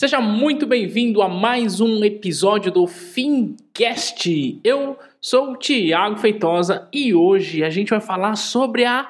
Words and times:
Seja 0.00 0.18
muito 0.18 0.66
bem-vindo 0.66 1.20
a 1.20 1.28
mais 1.28 1.78
um 1.78 2.02
episódio 2.02 2.72
do 2.72 2.86
Fincast. 2.86 4.58
Eu 4.64 4.96
sou 5.20 5.50
o 5.50 5.56
Tiago 5.58 6.16
Feitosa 6.16 6.88
e 6.90 7.12
hoje 7.12 7.62
a 7.62 7.68
gente 7.68 7.90
vai 7.90 8.00
falar 8.00 8.34
sobre 8.36 8.86
a 8.86 9.06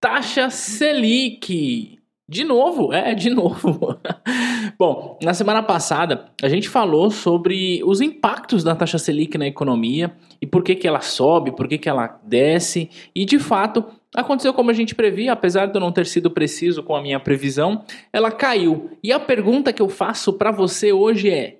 taxa 0.00 0.48
Selic. 0.48 1.98
De 2.28 2.44
novo, 2.44 2.92
é, 2.92 3.16
de 3.16 3.30
novo. 3.30 3.98
Bom, 4.78 5.18
na 5.20 5.34
semana 5.34 5.60
passada 5.60 6.26
a 6.40 6.48
gente 6.48 6.68
falou 6.68 7.10
sobre 7.10 7.82
os 7.84 8.00
impactos 8.00 8.62
da 8.62 8.76
taxa 8.76 8.96
Selic 8.96 9.36
na 9.36 9.48
economia 9.48 10.14
e 10.40 10.46
por 10.46 10.62
que, 10.62 10.76
que 10.76 10.86
ela 10.86 11.00
sobe, 11.00 11.50
por 11.50 11.66
que, 11.66 11.78
que 11.78 11.88
ela 11.88 12.20
desce, 12.22 12.88
e 13.12 13.24
de 13.24 13.40
fato 13.40 13.84
Aconteceu 14.14 14.54
como 14.54 14.70
a 14.70 14.74
gente 14.74 14.94
previa, 14.94 15.32
apesar 15.32 15.66
de 15.66 15.76
eu 15.76 15.80
não 15.80 15.92
ter 15.92 16.06
sido 16.06 16.30
preciso 16.30 16.82
com 16.82 16.96
a 16.96 17.02
minha 17.02 17.20
previsão, 17.20 17.84
ela 18.12 18.30
caiu. 18.30 18.90
E 19.02 19.12
a 19.12 19.20
pergunta 19.20 19.72
que 19.72 19.82
eu 19.82 19.88
faço 19.88 20.32
para 20.32 20.50
você 20.50 20.92
hoje 20.92 21.30
é: 21.30 21.58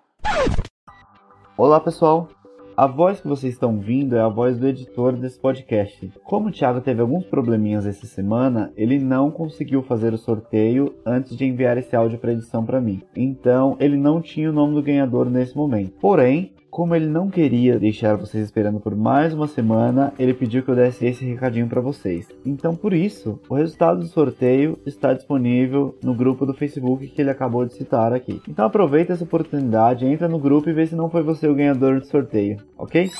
Olá 1.57 1.81
pessoal, 1.81 2.29
a 2.79 2.87
voz 2.87 3.21
que 3.21 3.27
vocês 3.27 3.55
estão 3.55 3.75
ouvindo 3.75 4.15
é 4.15 4.21
a 4.21 4.29
voz 4.29 4.57
do 4.57 4.69
editor 4.69 5.17
desse 5.17 5.37
podcast. 5.37 6.13
Como 6.23 6.47
o 6.47 6.53
Thiago 6.53 6.81
teve 6.81 7.01
alguns 7.01 7.25
probleminhas 7.25 7.85
essa 7.85 8.07
semana, 8.07 8.73
ele 8.77 9.01
não 9.01 9.33
conseguiu 9.33 9.83
fazer 9.83 10.15
o 10.15 10.17
sorteio 10.17 10.95
antes 11.05 11.37
de 11.37 11.45
enviar 11.45 11.77
esse 11.77 11.97
áudio 11.97 12.21
para 12.21 12.31
edição 12.31 12.65
para 12.65 12.81
mim. 12.81 13.03
Então, 13.17 13.77
ele 13.81 13.97
não 13.97 14.23
tinha 14.23 14.49
o 14.49 14.53
nome 14.53 14.77
do 14.77 14.83
ganhador 14.85 15.29
nesse 15.29 15.57
momento. 15.57 15.91
Porém, 16.01 16.53
como 16.71 16.95
ele 16.95 17.07
não 17.07 17.31
queria 17.31 17.79
deixar 17.79 18.17
vocês 18.17 18.45
esperando 18.45 18.81
por 18.81 18.95
mais 18.95 19.33
uma 19.33 19.49
semana, 19.49 20.13
ele 20.19 20.35
pediu 20.35 20.63
que 20.63 20.71
eu 20.71 20.75
desse 20.75 21.07
esse 21.07 21.25
recadinho 21.25 21.67
para 21.67 21.81
vocês. 21.81 22.29
Então, 22.45 22.77
por 22.77 22.93
isso, 22.93 23.41
o 23.49 23.55
resultado 23.55 24.01
do 24.01 24.07
sorteio 24.07 24.79
está 24.87 25.13
disponível 25.13 25.97
no 26.03 26.15
grupo 26.15 26.45
do 26.45 26.55
Facebook 26.55 27.07
que 27.09 27.21
ele 27.21 27.31
acabou 27.31 27.65
de 27.65 27.75
citar 27.75 28.13
aqui. 28.13 28.41
Então, 28.49 28.67
aproveita 28.67 29.13
essa 29.13 29.25
oportunidade, 29.25 30.07
entra 30.07 30.29
no 30.29 30.39
grupo 30.39 30.69
e 30.69 30.73
vê 30.73 30.87
se 30.87 30.95
não 30.95 31.11
foi 31.11 31.23
você 31.23 31.49
o 31.49 31.55
ganhador 31.55 32.01
do 32.01 32.07
sorteio, 32.07 32.59
ok? 32.77 33.11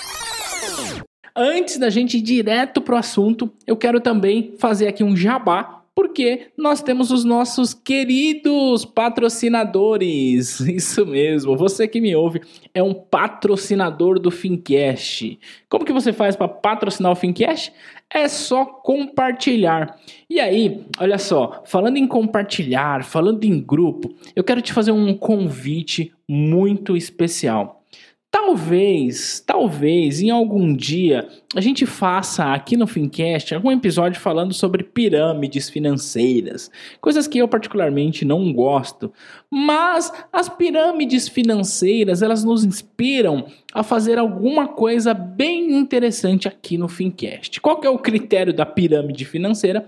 Antes 1.35 1.79
da 1.79 1.89
gente 1.89 2.19
ir 2.19 2.23
direto 2.23 2.81
pro 2.83 2.97
assunto, 2.97 3.51
eu 3.67 3.77
quero 3.77 4.01
também 4.01 4.55
fazer 4.59 4.89
aqui 4.89 5.05
um 5.05 5.17
jabá 5.17 5.78
porque 5.99 6.51
nós 6.57 6.81
temos 6.81 7.11
os 7.11 7.25
nossos 7.25 7.75
queridos 7.75 8.85
patrocinadores. 8.85 10.61
Isso 10.71 11.05
mesmo, 11.05 11.57
você 11.57 11.89
que 11.89 12.01
me 12.01 12.15
ouve 12.15 12.41
é 12.73 12.81
um 12.81 12.95
patrocinador 12.95 14.21
do 14.21 14.31
Fincast. 14.31 15.37
Como 15.69 15.85
que 15.85 15.93
você 15.93 16.13
faz 16.13 16.37
para 16.37 16.47
patrocinar 16.47 17.11
o 17.11 17.17
Fincast? 17.17 17.73
É 18.09 18.29
só 18.29 18.65
compartilhar. 18.65 19.99
E 20.31 20.39
aí, 20.39 20.85
olha 21.01 21.19
só, 21.19 21.65
falando 21.67 21.97
em 21.97 22.07
compartilhar, 22.07 23.03
falando 23.03 23.43
em 23.43 23.61
grupo, 23.61 24.15
eu 24.37 24.45
quero 24.45 24.63
te 24.63 24.73
fazer 24.73 24.93
um 24.93 25.13
convite 25.17 26.13
muito 26.29 26.97
especial. 26.97 27.83
Talvez, 28.31 29.43
talvez 29.45 30.21
em 30.21 30.31
algum 30.31 30.73
dia 30.73 31.27
a 31.55 31.63
gente 31.63 31.87
faça 31.87 32.53
aqui 32.53 32.77
no 32.77 32.87
Fincast 32.87 33.55
algum 33.55 33.73
episódio 33.73 34.21
falando 34.21 34.53
sobre 34.53 34.83
pirâmides 34.83 35.71
financeiras, 35.71 36.71
coisas 37.01 37.27
que 37.27 37.39
eu 37.39 37.49
particularmente 37.49 38.23
não 38.23 38.53
gosto, 38.53 39.11
mas 39.51 40.13
as 40.31 40.47
pirâmides 40.51 41.27
financeiras, 41.27 42.21
elas 42.21 42.45
nos 42.45 42.65
inspiram 42.65 43.47
a 43.73 43.83
fazer 43.83 44.19
alguma 44.19 44.69
coisa 44.69 45.15
bem 45.15 45.73
interessante 45.73 46.47
aqui 46.47 46.77
no 46.77 46.87
Fincast. 46.87 47.61
Qual 47.63 47.81
é 47.83 47.89
o 47.89 47.99
critério 47.99 48.53
da 48.53 48.67
pirâmide 48.67 49.25
financeira? 49.25 49.87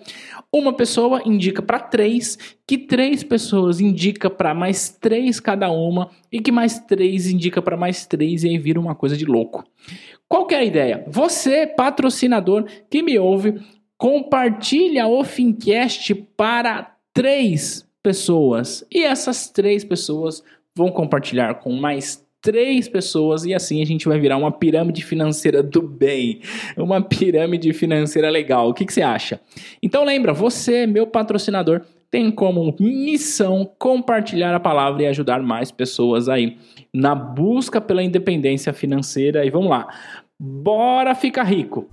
Uma 0.51 0.73
pessoa 0.73 1.21
indica 1.27 1.61
para 1.61 1.79
três, 1.79 2.39
que 2.67 2.79
três 2.79 3.23
pessoas 3.23 3.81
indica 3.81 4.31
para 4.31 4.55
mais 4.55 4.89
três 4.89 5.39
cada 5.39 5.71
uma 5.71 6.09
e 6.33 6.41
que 6.41 6.51
mais 6.51 6.79
três 6.81 7.27
indica 7.27 7.61
para 7.61 7.77
mais 7.77 8.07
três 8.07 8.45
e 8.45 8.49
aí 8.49 8.59
vira 8.59 8.81
uma 8.81 8.95
coisa 8.95 9.15
de 9.15 9.27
louco. 9.27 9.63
Qual 10.31 10.47
é 10.53 10.55
a 10.55 10.65
ideia? 10.65 11.05
Você, 11.09 11.67
patrocinador 11.67 12.65
que 12.89 13.03
me 13.03 13.19
ouve, 13.19 13.61
compartilha 13.99 15.09
o 15.09 15.25
Fincast 15.25 16.15
para 16.37 16.95
três 17.13 17.85
pessoas. 18.01 18.87
E 18.89 19.03
essas 19.03 19.51
três 19.51 19.83
pessoas 19.83 20.41
vão 20.73 20.89
compartilhar 20.89 21.55
com 21.55 21.73
mais 21.73 22.25
três 22.41 22.89
pessoas 22.89 23.45
e 23.45 23.53
assim 23.53 23.83
a 23.83 23.85
gente 23.85 24.07
vai 24.07 24.21
virar 24.21 24.37
uma 24.37 24.53
pirâmide 24.53 25.05
financeira 25.05 25.65
do 25.65 25.83
bem, 25.83 26.41
uma 26.77 27.03
pirâmide 27.03 27.73
financeira 27.73 28.31
legal. 28.31 28.69
O 28.69 28.73
que, 28.73 28.87
que 28.87 28.93
você 28.93 29.03
acha? 29.03 29.41
Então 29.83 30.05
lembra, 30.05 30.33
você, 30.33 30.87
meu 30.87 31.09
patrocinador, 31.09 31.83
tem 32.11 32.31
como 32.31 32.75
missão 32.81 33.71
compartilhar 33.79 34.55
a 34.55 34.61
palavra 34.61 35.03
e 35.03 35.07
ajudar 35.07 35.41
mais 35.41 35.71
pessoas 35.71 36.29
aí 36.29 36.59
na 36.93 37.15
busca 37.15 37.81
pela 37.81 38.03
independência 38.03 38.73
financeira. 38.73 39.45
E 39.45 39.51
vamos 39.51 39.71
lá, 39.71 39.89
bora 40.39 41.15
ficar 41.15 41.45
rico! 41.45 41.89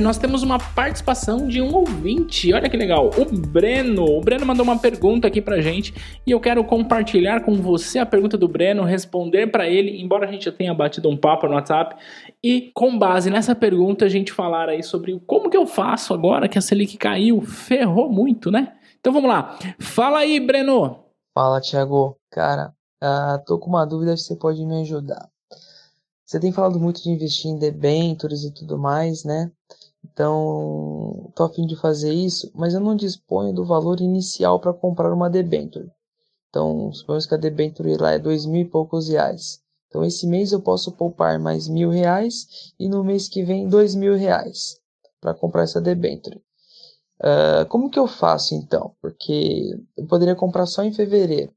Nós 0.00 0.18
temos 0.18 0.42
uma 0.42 0.58
participação 0.58 1.46
de 1.46 1.60
um 1.60 1.74
ouvinte. 1.74 2.52
Olha 2.52 2.68
que 2.68 2.76
legal, 2.76 3.10
o 3.16 3.24
Breno. 3.24 4.04
O 4.04 4.20
Breno 4.20 4.46
mandou 4.46 4.64
uma 4.64 4.78
pergunta 4.78 5.28
aqui 5.28 5.40
pra 5.40 5.60
gente 5.60 5.94
e 6.26 6.30
eu 6.30 6.40
quero 6.40 6.64
compartilhar 6.64 7.44
com 7.44 7.54
você 7.56 7.98
a 7.98 8.06
pergunta 8.06 8.36
do 8.36 8.48
Breno, 8.48 8.84
responder 8.84 9.48
para 9.48 9.68
ele, 9.68 10.00
embora 10.00 10.26
a 10.26 10.30
gente 10.32 10.44
já 10.44 10.52
tenha 10.52 10.72
batido 10.74 11.08
um 11.08 11.16
papo 11.16 11.46
no 11.46 11.54
WhatsApp, 11.54 11.96
e 12.42 12.70
com 12.74 12.98
base 12.98 13.30
nessa 13.30 13.54
pergunta 13.54 14.04
a 14.04 14.08
gente 14.08 14.32
falar 14.32 14.68
aí 14.68 14.82
sobre 14.82 15.18
como 15.26 15.50
que 15.50 15.56
eu 15.56 15.66
faço 15.66 16.14
agora 16.14 16.48
que 16.48 16.58
a 16.58 16.60
Selic 16.60 16.96
caiu, 16.96 17.40
ferrou 17.42 18.10
muito, 18.10 18.50
né? 18.50 18.72
Então 19.00 19.12
vamos 19.12 19.28
lá. 19.28 19.58
Fala 19.78 20.20
aí, 20.20 20.40
Breno. 20.40 21.04
Fala, 21.34 21.60
Thiago. 21.60 22.16
Cara, 22.30 22.72
uh, 23.02 23.44
tô 23.44 23.58
com 23.58 23.68
uma 23.68 23.84
dúvida 23.84 24.16
se 24.16 24.24
você 24.24 24.36
pode 24.36 24.64
me 24.64 24.80
ajudar. 24.80 25.28
Você 26.24 26.40
tem 26.40 26.52
falado 26.52 26.80
muito 26.80 27.02
de 27.02 27.10
investir 27.10 27.50
em 27.50 27.58
debentures 27.58 28.44
e 28.44 28.52
tudo 28.52 28.78
mais, 28.78 29.24
né? 29.24 29.52
Então, 30.04 31.32
tô 31.34 31.44
a 31.44 31.48
fim 31.48 31.66
de 31.66 31.76
fazer 31.76 32.12
isso, 32.12 32.50
mas 32.54 32.74
eu 32.74 32.80
não 32.80 32.94
disponho 32.94 33.54
do 33.54 33.64
valor 33.64 34.00
inicial 34.00 34.60
para 34.60 34.74
comprar 34.74 35.12
uma 35.12 35.30
debenture. 35.30 35.90
Então, 36.50 36.92
suponhamos 36.92 37.26
que 37.26 37.34
a 37.34 37.38
debenture 37.38 37.96
lá 37.96 38.12
é 38.12 38.18
dois 38.18 38.44
mil 38.44 38.60
e 38.60 38.68
poucos 38.68 39.08
reais. 39.08 39.60
Então, 39.88 40.04
esse 40.04 40.26
mês 40.26 40.52
eu 40.52 40.60
posso 40.60 40.92
poupar 40.92 41.38
mais 41.38 41.68
mil 41.68 41.88
reais 41.88 42.72
e 42.78 42.88
no 42.88 43.02
mês 43.02 43.28
que 43.28 43.42
vem 43.42 43.68
dois 43.68 43.94
mil 43.94 44.14
reais 44.14 44.78
para 45.20 45.34
comprar 45.34 45.62
essa 45.62 45.80
debenture. 45.80 46.40
Uh, 47.20 47.66
como 47.68 47.88
que 47.88 47.98
eu 47.98 48.06
faço 48.06 48.54
então? 48.54 48.94
Porque 49.00 49.70
eu 49.96 50.06
poderia 50.06 50.34
comprar 50.34 50.66
só 50.66 50.82
em 50.82 50.92
fevereiro. 50.92 51.52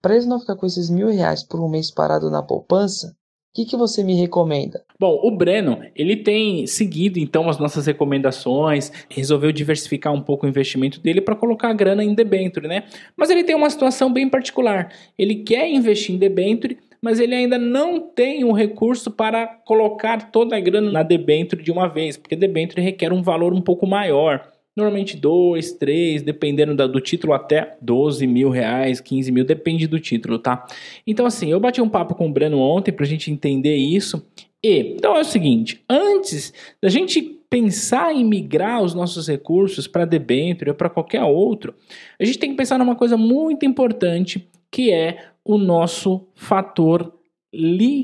Para 0.00 0.14
eles 0.14 0.26
não 0.26 0.40
ficar 0.40 0.56
com 0.56 0.66
esses 0.66 0.90
mil 0.90 1.08
reais 1.08 1.42
por 1.42 1.60
um 1.60 1.68
mês 1.68 1.90
parado 1.90 2.30
na 2.30 2.42
poupança, 2.42 3.16
o 3.52 3.54
que, 3.54 3.66
que 3.66 3.76
você 3.76 4.02
me 4.02 4.14
recomenda? 4.14 4.82
Bom, 4.98 5.20
o 5.22 5.30
Breno, 5.30 5.78
ele 5.94 6.16
tem 6.16 6.66
seguido 6.66 7.18
então 7.18 7.50
as 7.50 7.58
nossas 7.58 7.84
recomendações, 7.84 8.90
resolveu 9.10 9.52
diversificar 9.52 10.10
um 10.10 10.22
pouco 10.22 10.46
o 10.46 10.48
investimento 10.48 10.98
dele 10.98 11.20
para 11.20 11.36
colocar 11.36 11.68
a 11.68 11.74
grana 11.74 12.02
em 12.02 12.14
debenture, 12.14 12.66
né? 12.66 12.84
Mas 13.14 13.28
ele 13.28 13.44
tem 13.44 13.54
uma 13.54 13.68
situação 13.68 14.10
bem 14.10 14.26
particular. 14.26 14.90
Ele 15.18 15.34
quer 15.34 15.68
investir 15.68 16.14
em 16.14 16.18
debenture, 16.18 16.78
mas 17.02 17.20
ele 17.20 17.34
ainda 17.34 17.58
não 17.58 18.00
tem 18.00 18.42
um 18.42 18.52
recurso 18.52 19.10
para 19.10 19.46
colocar 19.46 20.30
toda 20.30 20.56
a 20.56 20.60
grana 20.60 20.90
na 20.90 21.02
debenture 21.02 21.62
de 21.62 21.70
uma 21.70 21.86
vez, 21.88 22.16
porque 22.16 22.34
debenture 22.34 22.80
requer 22.80 23.12
um 23.12 23.22
valor 23.22 23.52
um 23.52 23.60
pouco 23.60 23.86
maior. 23.86 24.50
Normalmente 24.76 25.16
2, 25.16 25.72
3, 25.72 26.22
dependendo 26.22 26.88
do 26.88 27.00
título, 27.00 27.34
até 27.34 27.76
12 27.80 28.26
mil 28.26 28.48
reais, 28.48 29.00
15 29.00 29.30
mil, 29.30 29.44
depende 29.44 29.86
do 29.86 30.00
título, 30.00 30.38
tá? 30.38 30.66
Então, 31.06 31.26
assim, 31.26 31.50
eu 31.50 31.60
bati 31.60 31.80
um 31.80 31.88
papo 31.88 32.14
com 32.14 32.26
o 32.26 32.32
Breno 32.32 32.58
ontem 32.58 32.90
pra 32.90 33.04
gente 33.04 33.30
entender 33.30 33.76
isso. 33.76 34.26
E, 34.64 34.94
então 34.94 35.16
é 35.16 35.20
o 35.20 35.24
seguinte, 35.24 35.82
antes 35.90 36.54
da 36.80 36.88
gente 36.88 37.20
pensar 37.50 38.14
em 38.14 38.24
migrar 38.24 38.82
os 38.82 38.94
nossos 38.94 39.28
recursos 39.28 39.86
para 39.86 40.06
debênture 40.06 40.70
ou 40.70 40.76
para 40.76 40.88
qualquer 40.88 41.22
outro, 41.22 41.74
a 42.18 42.24
gente 42.24 42.38
tem 42.38 42.50
que 42.50 42.56
pensar 42.56 42.78
numa 42.78 42.96
coisa 42.96 43.16
muito 43.16 43.66
importante, 43.66 44.48
que 44.70 44.90
é 44.90 45.26
o 45.44 45.58
nosso 45.58 46.26
fator 46.34 47.12
liquidez. 47.52 48.02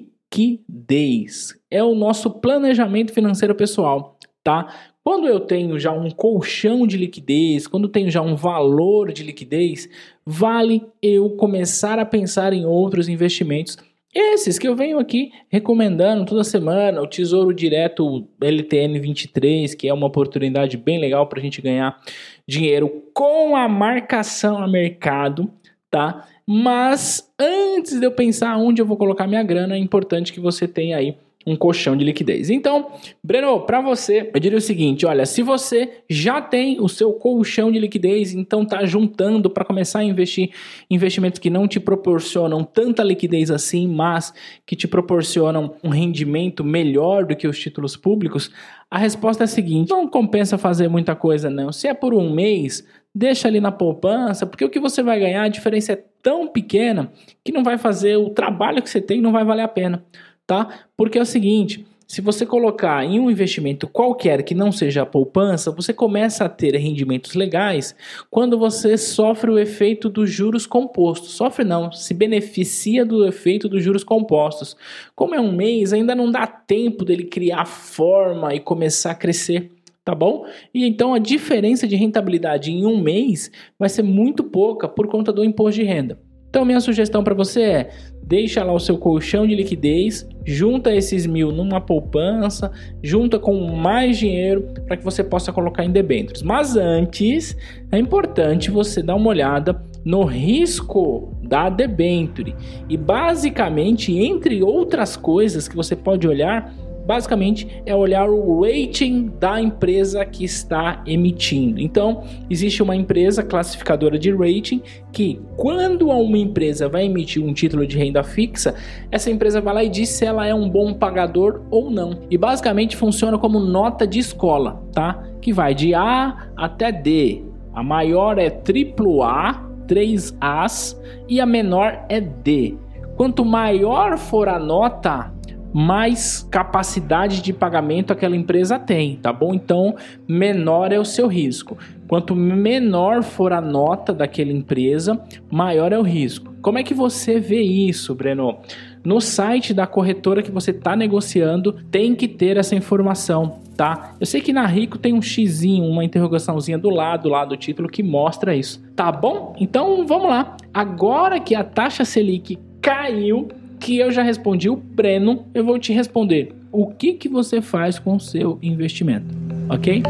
É 1.71 1.83
o 1.83 1.95
nosso 1.95 2.31
planejamento 2.31 3.13
financeiro 3.13 3.55
pessoal, 3.55 4.19
tá? 4.45 4.93
Quando 5.09 5.27
eu 5.27 5.41
tenho 5.41 5.79
já 5.79 5.91
um 5.91 6.11
colchão 6.11 6.87
de 6.87 6.99
liquidez, 6.99 7.67
quando 7.67 7.89
tenho 7.89 8.11
já 8.11 8.21
um 8.21 8.37
valor 8.37 9.11
de 9.11 9.23
liquidez, 9.23 9.89
vale 10.23 10.85
eu 11.01 11.31
começar 11.31 11.99
a 11.99 12.05
pensar 12.05 12.53
em 12.53 12.67
outros 12.67 13.09
investimentos. 13.09 13.79
Esses 14.15 14.59
que 14.59 14.69
eu 14.69 14.77
venho 14.77 14.99
aqui 14.99 15.33
recomendando 15.49 16.27
toda 16.27 16.45
semana, 16.45 17.01
o 17.01 17.07
Tesouro 17.07 17.55
Direto 17.55 18.29
LTN 18.39 19.01
23, 19.01 19.75
que 19.75 19.89
é 19.89 19.95
uma 19.95 20.09
oportunidade 20.09 20.77
bem 20.77 21.01
legal 21.01 21.27
para 21.27 21.39
a 21.39 21.43
gente 21.43 21.63
ganhar 21.63 21.99
dinheiro 22.47 23.05
com 23.15 23.57
a 23.57 23.67
marcação 23.67 24.59
a 24.59 24.69
mercado, 24.69 25.51
tá? 25.91 26.29
Mas 26.47 27.33
antes 27.41 27.99
de 27.99 28.05
eu 28.05 28.13
pensar 28.13 28.59
onde 28.59 28.83
eu 28.83 28.87
vou 28.87 28.99
colocar 28.99 29.27
minha 29.27 29.43
grana, 29.43 29.75
é 29.75 29.79
importante 29.79 30.35
que 30.35 30.39
você 30.39 30.69
tenha 30.69 30.99
aí 30.99 31.17
um 31.49 31.57
colchão 31.57 31.97
de 31.97 32.05
liquidez. 32.05 32.51
Então, 32.51 32.91
Breno, 33.23 33.61
para 33.61 33.81
você, 33.81 34.31
eu 34.33 34.41
diria 34.41 34.59
o 34.59 34.61
seguinte, 34.61 35.07
olha, 35.07 35.25
se 35.25 35.43
você 35.43 36.03
já 36.09 36.41
tem 36.41 36.81
o 36.81 36.89
seu 36.89 37.13
colchão 37.13 37.73
de 37.73 37.79
liquidez, 37.79 38.35
então 38.35 38.65
tá 38.65 38.85
juntando 38.85 39.49
para 39.49 39.65
começar 39.65 40.01
a 40.01 40.05
investir 40.05 40.51
investimentos 40.91 41.39
que 41.39 41.51
não 41.51 41.67
te 41.67 41.81
proporcionam 41.81 42.63
tanta 42.63 43.03
liquidez 43.03 43.51
assim, 43.51 43.89
mas 43.89 44.33
que 44.67 44.77
te 44.77 44.87
proporcionam 44.87 45.75
um 45.83 45.89
rendimento 45.89 46.63
melhor 46.63 47.25
do 47.25 47.35
que 47.35 47.49
os 47.49 47.59
títulos 47.59 47.97
públicos, 47.97 48.51
a 48.91 48.99
resposta 48.99 49.45
é 49.45 49.47
a 49.47 49.49
seguinte: 49.49 49.91
não 49.91 50.07
compensa 50.07 50.59
fazer 50.59 50.89
muita 50.89 51.15
coisa 51.15 51.51
não. 51.51 51.73
Se 51.73 51.89
é 51.89 51.95
por 51.95 52.15
um 52.15 52.33
mês, 52.33 52.87
deixa 53.15 53.49
ali 53.49 53.61
na 53.61 53.73
poupança, 53.73 54.47
porque 54.47 54.65
o 54.65 54.71
que 54.71 54.81
você 54.81 55.03
vai 55.03 55.19
ganhar, 55.19 55.45
a 55.45 55.49
diferença 55.49 55.93
é 55.93 56.05
tão 56.23 56.47
pequena 56.47 57.11
que 57.45 57.53
não 57.53 57.63
vai 57.63 57.79
fazer 57.79 58.17
o 58.17 58.31
trabalho 58.31 58.83
que 58.83 58.91
você 58.91 59.01
tem, 59.01 59.21
não 59.21 59.33
vai 59.33 59.45
valer 59.45 59.63
a 59.63 59.69
pena 59.69 60.05
tá? 60.49 60.87
Porque 60.97 61.19
é 61.19 61.23
o 61.23 61.27
seguinte, 61.27 61.87
se 62.07 62.23
você 62.23 62.47
colocar 62.47 63.05
em 63.05 63.21
um 63.21 63.31
investimento 63.31 63.87
qualquer 63.87 64.43
que 64.43 64.55
não 64.55 64.73
seja 64.73 65.03
a 65.03 65.07
poupança, 65.07 65.71
você 65.71 65.93
começa 65.93 66.47
a 66.47 66.49
ter 66.49 66.75
rendimentos 66.75 67.35
legais 67.35 67.95
quando 68.31 68.59
você 68.59 68.97
sofre 68.97 69.51
o 69.51 69.59
efeito 69.59 70.09
dos 70.09 70.31
juros 70.31 70.67
compostos. 70.67 71.33
Sofre 71.33 71.67
não, 71.67 71.93
se 71.93 72.15
beneficia 72.15 73.05
do 73.05 73.27
efeito 73.27 73.69
dos 73.69 73.85
juros 73.85 74.03
compostos. 74.03 74.75
Como 75.15 75.35
é 75.35 75.41
um 75.41 75.53
mês, 75.53 75.93
ainda 75.93 76.15
não 76.15 76.33
dá 76.33 76.47
tempo 76.47 77.05
dele 77.05 77.25
criar 77.25 77.67
forma 77.67 78.55
e 78.55 78.59
começar 78.59 79.11
a 79.11 79.15
crescer 79.15 79.71
tá 80.03 80.15
bom? 80.15 80.47
E 80.73 80.87
então 80.87 81.13
a 81.13 81.19
diferença 81.19 81.87
de 81.87 81.95
rentabilidade 81.95 82.73
em 82.73 82.87
um 82.87 82.99
mês 82.99 83.51
vai 83.79 83.91
ser 83.91 84.03
muito 84.03 84.43
pouca 84.43 84.89
por 84.89 85.07
conta 85.07 85.31
do 85.31 85.45
imposto 85.45 85.83
de 85.83 85.87
renda. 85.87 86.19
Então 86.49 86.65
minha 86.65 86.81
sugestão 86.81 87.23
para 87.23 87.35
você 87.35 87.63
é 87.63 87.91
deixa 88.23 88.63
lá 88.63 88.75
o 88.75 88.79
seu 88.79 88.99
colchão 88.99 89.47
de 89.47 89.55
liquidez, 89.55 90.29
junta 90.45 90.95
esses 90.95 91.27
mil 91.27 91.51
numa 91.51 91.81
poupança, 91.81 92.71
junta 93.03 93.39
com 93.39 93.59
mais 93.75 94.19
dinheiro 94.19 94.69
para 94.87 94.99
que 94.99 95.05
você 95.05 95.25
possa 95.25 95.51
colocar 95.51 95.83
em 95.83 95.91
debêntures. 95.91 96.43
Mas 96.43 96.77
antes 96.77 97.57
é 97.91 97.99
importante 97.99 98.71
você 98.71 99.03
dar 99.03 99.15
uma 99.15 99.31
olhada 99.31 99.83
no 100.05 100.25
risco 100.25 101.35
da 101.43 101.71
debenture 101.71 102.55
e 102.89 102.97
basicamente 102.97 104.13
entre 104.13 104.63
outras 104.63 105.17
coisas 105.17 105.67
que 105.67 105.77
você 105.77 105.97
pode 105.97 106.29
olhar 106.29 106.73
basicamente 107.09 107.67
é 107.87 107.97
olhar 107.97 108.29
o 108.29 108.61
rating 108.61 109.33
da 109.41 109.59
empresa 109.59 110.23
que 110.27 110.45
está 110.45 111.03
emitindo. 111.07 111.81
Então, 111.81 112.23
existe 112.51 112.83
uma 112.83 112.95
empresa 112.95 113.43
classificadora 113.43 114.19
de 114.19 114.31
rating 114.31 114.83
que, 115.11 115.41
quando 115.57 116.11
uma 116.11 116.37
empresa 116.37 116.87
vai 116.87 117.07
emitir 117.07 117.43
um 117.43 117.55
título 117.55 117.87
de 117.87 117.97
renda 117.97 118.23
fixa, 118.23 118.75
essa 119.11 119.31
empresa 119.31 119.59
vai 119.59 119.73
lá 119.73 119.85
e 119.85 119.89
diz 119.89 120.11
se 120.11 120.27
ela 120.27 120.47
é 120.47 120.55
um 120.55 120.69
bom 120.69 120.93
pagador 120.93 121.63
ou 121.71 121.91
não. 121.91 122.19
E 122.31 122.37
basicamente 122.37 122.95
funciona 122.95 123.39
como 123.39 123.59
nota 123.59 124.07
de 124.07 124.19
escola, 124.19 124.83
tá? 124.93 125.25
Que 125.41 125.51
vai 125.51 125.75
de 125.75 125.95
A 125.95 126.51
até 126.55 126.93
D. 126.93 127.43
A 127.73 127.83
maior 127.83 128.39
é 128.39 128.51
AAA, 128.51 129.67
3 129.87 130.37
As, 130.39 131.01
e 131.27 131.41
a 131.41 131.47
menor 131.47 132.05
é 132.11 132.21
D. 132.21 132.77
Quanto 133.17 133.47
maior 133.47 134.19
for 134.19 134.47
a 134.47 134.59
nota, 134.59 135.33
mais 135.73 136.47
capacidade 136.51 137.43
de 137.43 137.53
pagamento 137.53 138.13
aquela 138.13 138.37
empresa 138.37 138.79
tem, 138.79 139.17
tá 139.17 139.33
bom? 139.33 139.55
Então, 139.55 139.95
menor 140.27 140.93
é 140.93 140.99
o 140.99 141.05
seu 141.05 141.27
risco. 141.27 141.77
Quanto 142.09 142.35
menor 142.35 143.23
for 143.23 143.53
a 143.53 143.61
nota 143.61 144.15
daquela 144.15 144.51
empresa, 144.51 145.21
maior 145.51 145.93
é 145.93 145.99
o 145.99 146.03
risco. 146.03 146.55
Como 146.63 146.79
é 146.79 146.83
que 146.83 146.95
você 146.95 147.39
vê 147.39 147.61
isso, 147.61 148.15
Breno? 148.15 148.59
No 149.05 149.21
site 149.21 149.73
da 149.73 149.87
corretora 149.87 150.43
que 150.43 150.51
você 150.51 150.71
está 150.71 150.97
negociando, 150.97 151.73
tem 151.91 152.15
que 152.15 152.27
ter 152.27 152.57
essa 152.57 152.75
informação, 152.75 153.59
tá? 153.77 154.15
Eu 154.19 154.27
sei 154.27 154.41
que 154.41 154.53
na 154.53 154.67
Rico 154.67 154.99
tem 154.99 155.15
um 155.15 155.23
xizinho, 155.23 155.85
uma 155.85 156.05
interrogaçãozinha 156.05 156.79
do 156.79 156.91
lado 156.91 157.29
lá 157.29 157.45
do 157.45 157.57
título 157.57 157.89
que 157.89 158.03
mostra 158.03 158.57
isso, 158.57 158.83
tá 158.97 159.13
bom? 159.13 159.55
Então, 159.61 160.07
vamos 160.07 160.29
lá. 160.29 160.57
Agora 160.75 161.39
que 161.39 161.55
a 161.55 161.63
taxa 161.63 162.05
Selic 162.05 162.59
caiu, 162.81 163.49
que 163.79 163.99
eu 163.99 164.11
já 164.11 164.23
respondi 164.23 164.69
o 164.69 164.77
Breno, 164.77 165.47
eu 165.55 165.65
vou 165.65 165.79
te 165.79 165.93
responder 165.93 166.55
o 166.71 166.87
que, 166.89 167.15
que 167.15 167.29
você 167.29 167.63
faz 167.63 167.99
com 167.99 168.17
o 168.17 168.21
seu 168.21 168.59
investimento, 168.61 169.35
ok? 169.69 170.03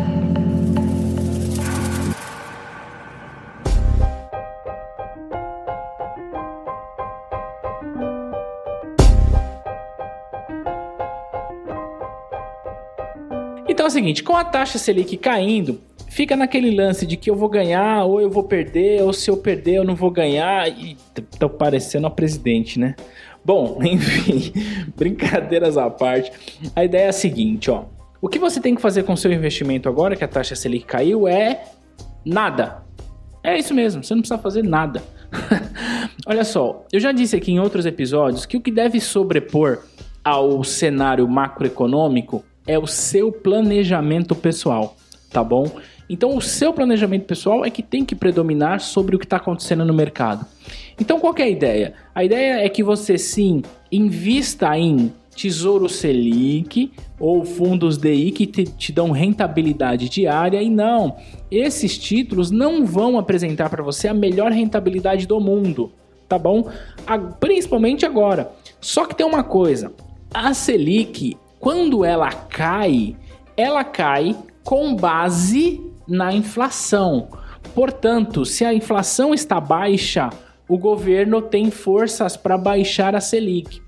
Então 13.69 13.87
é 13.87 13.89
o 13.89 13.93
seguinte, 13.93 14.25
com 14.25 14.35
a 14.35 14.45
taxa 14.45 14.77
Selic 14.77 15.17
caindo, 15.19 15.81
fica 16.09 16.35
naquele 16.35 16.75
lance 16.75 17.07
de 17.07 17.17
que 17.17 17.31
eu 17.31 17.37
vou 17.37 17.49
ganhar 17.49 18.05
ou 18.05 18.21
eu 18.21 18.29
vou 18.29 18.43
perder, 18.43 19.03
ou 19.03 19.13
se 19.13 19.31
eu 19.31 19.37
perder 19.37 19.77
eu 19.77 19.85
não 19.85 19.95
vou 19.95 20.11
ganhar, 20.11 20.69
e 20.69 20.97
tô 21.39 21.49
parecendo 21.49 22.07
a 22.07 22.11
presidente, 22.11 22.77
né? 22.77 22.97
Bom, 23.45 23.79
enfim, 23.85 24.53
brincadeiras 24.97 25.77
à 25.77 25.89
parte. 25.89 26.33
A 26.75 26.85
ideia 26.85 27.05
é 27.05 27.09
a 27.09 27.13
seguinte, 27.13 27.71
ó. 27.71 27.85
O 28.21 28.29
que 28.29 28.39
você 28.39 28.61
tem 28.61 28.75
que 28.75 28.83
fazer 28.83 29.05
com 29.05 29.17
seu 29.17 29.33
investimento 29.33 29.89
agora 29.89 30.17
que 30.17 30.25
a 30.25 30.29
taxa 30.29 30.57
Selic 30.57 30.85
caiu 30.85 31.29
é 31.29 31.65
nada. 32.25 32.83
É 33.43 33.57
isso 33.57 33.73
mesmo, 33.73 34.03
você 34.03 34.15
não 34.15 34.23
precisa 34.23 34.41
fazer 34.41 34.65
nada. 34.65 35.03
Olha 36.27 36.45
só, 36.45 36.85
eu 36.93 36.99
já 36.99 37.13
disse 37.13 37.37
aqui 37.37 37.53
em 37.53 37.61
outros 37.61 37.87
episódios 37.87 38.45
que 38.45 38.57
o 38.57 38.61
que 38.61 38.71
deve 38.71 39.01
sobrepor 39.01 39.85
ao 40.25 40.63
cenário 40.65 41.27
macroeconômico 41.29 42.45
é 42.67 42.79
o 42.79 42.87
seu 42.87 43.33
planejamento 43.33 44.35
pessoal, 44.35 44.97
tá 45.31 45.43
bom? 45.43 45.71
Então, 46.09 46.37
o 46.37 46.41
seu 46.41 46.73
planejamento 46.73 47.27
pessoal 47.27 47.65
é 47.65 47.71
que 47.71 47.83
tem 47.83 48.05
que 48.05 48.15
predominar 48.15 48.81
sobre 48.81 49.15
o 49.15 49.19
que 49.19 49.27
está 49.27 49.37
acontecendo 49.37 49.85
no 49.85 49.93
mercado. 49.93 50.47
Então, 50.99 51.21
qual 51.21 51.35
é 51.37 51.43
a 51.43 51.49
ideia? 51.49 51.95
A 52.15 52.25
ideia 52.25 52.65
é 52.65 52.69
que 52.69 52.83
você 52.83 53.19
sim 53.19 53.63
invista 53.93 54.77
em 54.77 55.13
Tesouro 55.37 55.89
Selic 55.89 56.91
ou 57.21 57.45
fundos 57.45 57.97
DI 57.97 58.33
que 58.33 58.47
te, 58.47 58.65
te 58.65 58.93
dão 58.93 59.13
rentabilidade 59.13 60.09
diária 60.09 60.61
e 60.61 60.69
não, 60.69 61.17
esses 61.51 61.97
títulos 61.97 62.51
não 62.51 62.85
vão 62.85 63.17
apresentar 63.17 63.71
para 63.71 63.83
você 63.83 64.09
a 64.09 64.15
melhor 64.15 64.51
rentabilidade 64.51 65.27
do 65.27 65.39
mundo, 65.39 65.93
tá 66.29 66.37
bom? 66.37 66.69
A, 67.07 67.17
principalmente 67.19 68.05
agora. 68.05 68.51
Só 68.81 69.07
que 69.07 69.15
tem 69.15 69.25
uma 69.25 69.45
coisa, 69.45 69.93
a 70.35 70.53
Selic, 70.53 71.37
quando 71.61 72.05
ela 72.05 72.31
cai, 72.31 73.15
ela 73.57 73.85
cai 73.85 74.37
com 74.65 74.95
base 74.95 75.88
na 76.09 76.33
inflação. 76.33 77.29
Portanto, 77.75 78.45
se 78.45 78.65
a 78.65 78.73
inflação 78.73 79.35
está 79.35 79.61
baixa, 79.61 80.31
o 80.69 80.79
governo 80.79 81.41
tem 81.41 81.71
forças 81.71 82.37
para 82.37 82.59
baixar 82.59 83.15
a 83.15 83.21
Selic. 83.21 83.81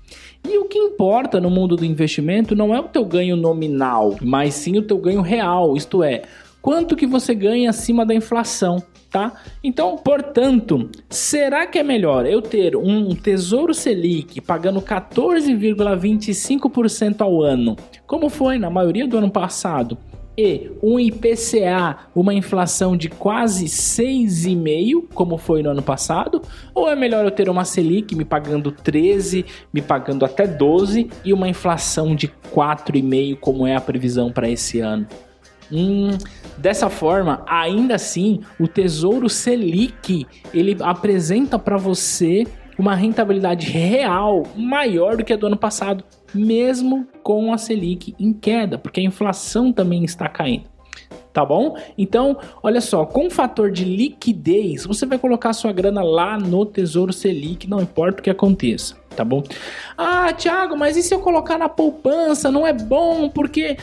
E 0.47 0.57
o 0.57 0.65
que 0.65 0.79
importa 0.79 1.39
no 1.39 1.49
mundo 1.49 1.75
do 1.75 1.85
investimento 1.85 2.55
não 2.55 2.73
é 2.73 2.79
o 2.79 2.87
teu 2.87 3.05
ganho 3.05 3.35
nominal, 3.35 4.15
mas 4.21 4.55
sim 4.55 4.77
o 4.77 4.81
teu 4.81 4.97
ganho 4.97 5.21
real, 5.21 5.77
isto 5.77 6.03
é, 6.03 6.23
quanto 6.61 6.95
que 6.95 7.05
você 7.05 7.35
ganha 7.35 7.69
acima 7.69 8.05
da 8.05 8.15
inflação, 8.15 8.81
tá? 9.11 9.33
Então, 9.63 9.95
portanto, 9.97 10.89
será 11.09 11.67
que 11.67 11.77
é 11.77 11.83
melhor 11.83 12.25
eu 12.25 12.41
ter 12.41 12.75
um 12.75 13.13
Tesouro 13.13 13.71
Selic 13.73 14.41
pagando 14.41 14.81
14,25% 14.81 17.21
ao 17.21 17.43
ano, 17.43 17.75
como 18.07 18.29
foi 18.29 18.57
na 18.57 18.71
maioria 18.71 19.07
do 19.07 19.17
ano 19.17 19.29
passado? 19.29 19.97
E 20.41 20.71
um 20.81 20.99
IPCA, 20.99 21.97
uma 22.15 22.33
inflação 22.33 22.97
de 22.97 23.09
quase 23.09 23.65
6,5, 23.65 25.05
como 25.13 25.37
foi 25.37 25.61
no 25.61 25.69
ano 25.69 25.81
passado? 25.81 26.41
Ou 26.73 26.89
é 26.89 26.95
melhor 26.95 27.23
eu 27.23 27.31
ter 27.31 27.49
uma 27.49 27.63
Selic 27.63 28.15
me 28.15 28.25
pagando 28.25 28.71
13, 28.71 29.45
me 29.71 29.81
pagando 29.81 30.25
até 30.25 30.47
12 30.47 31.09
e 31.23 31.31
uma 31.33 31.47
inflação 31.47 32.15
de 32.15 32.27
4,5, 32.53 33.37
como 33.39 33.67
é 33.67 33.75
a 33.75 33.81
previsão 33.81 34.31
para 34.31 34.49
esse 34.49 34.79
ano? 34.79 35.05
Hum, 35.71 36.17
dessa 36.57 36.89
forma, 36.89 37.43
ainda 37.47 37.95
assim, 37.95 38.41
o 38.59 38.67
Tesouro 38.67 39.29
Selic, 39.29 40.25
ele 40.53 40.75
apresenta 40.81 41.57
para 41.57 41.77
você 41.77 42.45
uma 42.77 42.95
rentabilidade 42.95 43.69
real 43.69 44.43
maior 44.55 45.15
do 45.15 45.23
que 45.23 45.31
a 45.31 45.37
do 45.37 45.47
ano 45.47 45.57
passado, 45.57 46.03
mesmo 46.33 47.07
com 47.23 47.53
a 47.53 47.57
Selic 47.57 48.15
em 48.19 48.33
queda, 48.33 48.77
porque 48.77 48.99
a 48.99 49.03
inflação 49.03 49.71
também 49.71 50.03
está 50.03 50.27
caindo. 50.27 50.69
Tá 51.33 51.45
bom? 51.45 51.77
Então, 51.97 52.37
olha 52.61 52.81
só, 52.81 53.05
com 53.05 53.27
o 53.27 53.31
fator 53.31 53.71
de 53.71 53.85
liquidez, 53.85 54.85
você 54.85 55.05
vai 55.05 55.17
colocar 55.17 55.53
sua 55.53 55.71
grana 55.71 56.03
lá 56.03 56.37
no 56.37 56.65
Tesouro 56.65 57.13
Selic, 57.13 57.69
não 57.69 57.81
importa 57.81 58.19
o 58.19 58.23
que 58.23 58.29
aconteça, 58.29 58.97
tá 59.15 59.23
bom? 59.23 59.41
Ah, 59.97 60.33
Thiago, 60.33 60.75
mas 60.75 60.97
e 60.97 61.01
se 61.01 61.13
eu 61.13 61.21
colocar 61.21 61.57
na 61.57 61.69
poupança? 61.69 62.51
Não 62.51 62.67
é 62.67 62.73
bom 62.73 63.29
porque 63.29 63.77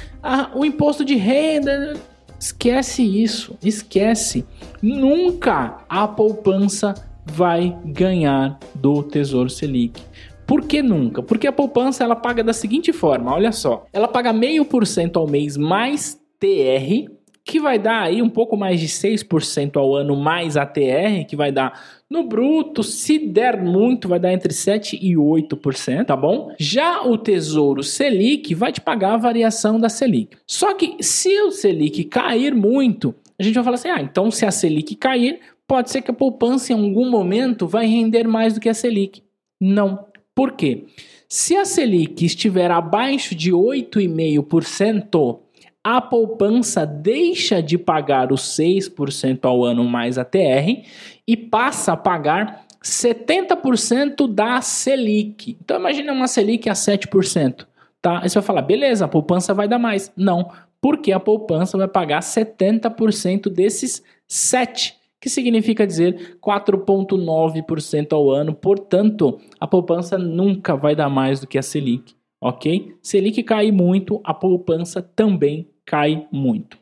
o 0.55 0.63
imposto 0.63 1.05
de 1.07 1.15
renda. 1.15 1.95
Esquece 2.39 3.03
isso, 3.03 3.57
esquece. 3.65 4.45
Nunca 4.81 5.79
a 5.89 6.07
poupança 6.07 6.95
vai 7.25 7.77
ganhar 7.85 8.59
do 8.75 9.03
Tesouro 9.03 9.51
Selic. 9.51 10.01
Por 10.49 10.65
que 10.65 10.83
nunca? 10.83 11.23
Porque 11.23 11.47
a 11.47 11.53
poupança 11.53 12.03
ela 12.03 12.17
paga 12.17 12.43
da 12.43 12.55
seguinte 12.55 12.91
forma, 12.91 13.35
olha 13.35 13.53
só. 13.53 13.85
Ela 13.93 14.09
paga 14.09 14.33
meio 14.33 14.65
por 14.65 14.87
cento 14.87 15.19
ao 15.19 15.29
mês 15.29 15.59
mais 15.59 16.19
TR, 16.41 17.13
que 17.45 17.61
vai 17.61 17.79
dar 17.79 18.01
aí 18.01 18.23
um 18.23 18.31
pouco 18.31 18.57
mais 18.57 18.81
de 18.81 18.89
6% 18.89 19.77
ao 19.77 19.95
ano 19.95 20.17
mais 20.17 20.57
ATR, 20.57 21.27
que 21.29 21.37
vai 21.37 21.53
dar 21.53 21.79
no 22.09 22.25
bruto, 22.25 22.83
se 22.83 23.19
der 23.19 23.63
muito, 23.63 24.09
vai 24.09 24.19
dar 24.19 24.33
entre 24.33 24.55
7 24.55 24.99
e 25.01 25.17
8%, 25.17 26.07
tá 26.07 26.17
bom? 26.17 26.51
Já 26.59 27.03
o 27.03 27.19
Tesouro 27.19 27.83
Selic 27.83 28.55
vai 28.55 28.73
te 28.73 28.81
pagar 28.81 29.15
a 29.15 29.19
variação 29.19 29.79
da 29.79 29.91
Selic. 29.91 30.39
Só 30.47 30.73
que 30.73 30.97
se 31.03 31.39
o 31.43 31.51
Selic 31.51 32.05
cair 32.05 32.55
muito, 32.55 33.15
a 33.39 33.43
gente 33.43 33.55
vai 33.55 33.65
falar 33.65 33.75
assim: 33.75 33.91
"Ah, 33.91 34.01
então 34.01 34.31
se 34.31 34.47
a 34.47 34.51
Selic 34.51 34.97
cair, 34.97 35.41
pode 35.67 35.91
ser 35.91 36.01
que 36.01 36.11
a 36.11 36.15
poupança 36.15 36.73
em 36.73 36.77
algum 36.77 37.11
momento 37.11 37.67
vai 37.67 37.87
render 37.87 38.27
mais 38.27 38.55
do 38.55 38.61
que 38.61 38.69
a 38.71 38.75
Selic". 38.75 39.23
Não, 39.61 40.07
por 40.39 40.53
quê? 40.53 40.85
Se 41.29 41.57
a 41.57 41.65
Selic 41.65 42.25
estiver 42.25 42.71
abaixo 42.71 43.35
de 43.35 43.51
8,5%, 43.51 45.41
a 45.83 46.01
poupança 46.01 46.87
deixa 46.87 47.61
de 47.61 47.77
pagar 47.77 48.33
os 48.33 48.43
6% 48.57 49.41
ao 49.43 49.65
ano 49.65 49.83
mais 49.83 50.17
a 50.17 50.25
TR 50.25 50.85
e 51.27 51.37
passa 51.37 51.95
a 51.95 51.97
pagar 51.97 52.65
70% 52.81 54.33
da 54.33 54.61
Selic. 54.61 55.59
Então 55.61 55.77
imagine 55.77 56.09
uma 56.09 56.29
Selic 56.29 56.69
a 56.69 56.73
7%, 56.73 57.67
tá? 58.01 58.21
Aí 58.23 58.29
você 58.29 58.35
vai 58.35 58.47
falar, 58.47 58.63
beleza, 58.63 59.07
a 59.07 59.09
poupança 59.09 59.53
vai 59.53 59.67
dar 59.67 59.81
mais. 59.81 60.13
Não, 60.17 60.53
porque 60.81 61.11
a 61.11 61.19
poupança 61.19 61.77
vai 61.77 61.89
pagar 61.89 62.21
70% 62.21 63.49
desses 63.49 64.05
7 64.29 64.98
que 65.21 65.29
significa 65.29 65.87
dizer 65.87 66.39
4,9% 66.41 68.13
ao 68.13 68.31
ano. 68.31 68.55
Portanto, 68.55 69.41
a 69.59 69.67
poupança 69.67 70.17
nunca 70.17 70.77
vai 70.77 70.95
dar 70.95 71.09
mais 71.09 71.41
do 71.41 71.47
que 71.47 71.59
a 71.59 71.63
Selic, 71.63 72.15
ok? 72.41 72.95
Selic 73.03 73.43
cai 73.43 73.71
muito, 73.71 74.21
a 74.25 74.33
poupança 74.33 75.03
também 75.03 75.69
cai 75.85 76.27
muito. 76.31 76.79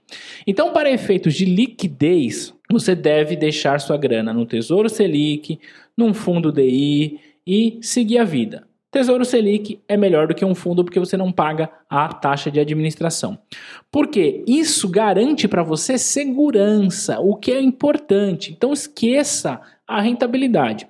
Então, 0.47 0.73
para 0.73 0.90
efeitos 0.90 1.35
de 1.35 1.45
liquidez, 1.45 2.52
você 2.71 2.95
deve 2.95 3.37
deixar 3.37 3.81
sua 3.81 3.97
grana 3.97 4.33
no 4.33 4.45
Tesouro 4.45 4.88
Selic, 4.88 5.61
num 5.97 6.12
fundo 6.12 6.52
DI 6.52 7.21
e 7.47 7.78
seguir 7.81 8.19
a 8.19 8.25
vida. 8.25 8.66
Tesouro 8.97 9.26
Selic 9.26 9.79
é 9.87 9.95
melhor 9.95 10.26
do 10.26 10.35
que 10.35 10.43
um 10.43 10.55
fundo 10.55 10.83
porque 10.83 10.99
você 10.99 11.19
não 11.19 11.31
paga 11.31 11.69
a 11.87 12.09
taxa 12.09 12.50
de 12.50 12.59
administração. 12.59 13.38
Porque 13.93 14.43
isso 14.47 14.88
garante 14.88 15.47
para 15.47 15.62
você 15.62 15.99
segurança, 15.99 17.21
o 17.21 17.37
que 17.37 17.53
é 17.53 17.61
importante. 17.61 18.55
Então 18.57 18.73
esqueça 18.73 19.61
a 19.87 20.00
rentabilidade. 20.00 20.88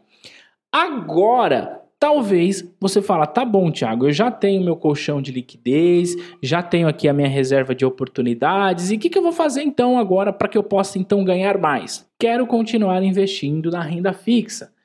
Agora, 0.71 1.83
talvez 1.99 2.73
você 2.81 3.03
fala, 3.03 3.27
tá 3.27 3.45
bom, 3.45 3.73
Thiago, 3.73 4.07
eu 4.07 4.13
já 4.13 4.31
tenho 4.31 4.63
meu 4.63 4.77
colchão 4.77 5.21
de 5.21 5.33
liquidez, 5.33 6.15
já 6.41 6.63
tenho 6.63 6.87
aqui 6.87 7.09
a 7.09 7.13
minha 7.13 7.29
reserva 7.29 7.75
de 7.75 7.85
oportunidades, 7.85 8.93
e 8.93 8.95
o 8.95 8.99
que, 9.01 9.11
que 9.11 9.19
eu 9.19 9.23
vou 9.23 9.33
fazer 9.33 9.63
então 9.63 9.99
agora 9.99 10.33
para 10.33 10.47
que 10.47 10.57
eu 10.57 10.63
possa 10.63 10.97
então 10.97 11.25
ganhar 11.25 11.59
mais? 11.59 12.09
Quero 12.21 12.47
continuar 12.47 13.03
investindo 13.03 13.69
na 13.69 13.83
renda 13.83 14.13
fixa. 14.13 14.76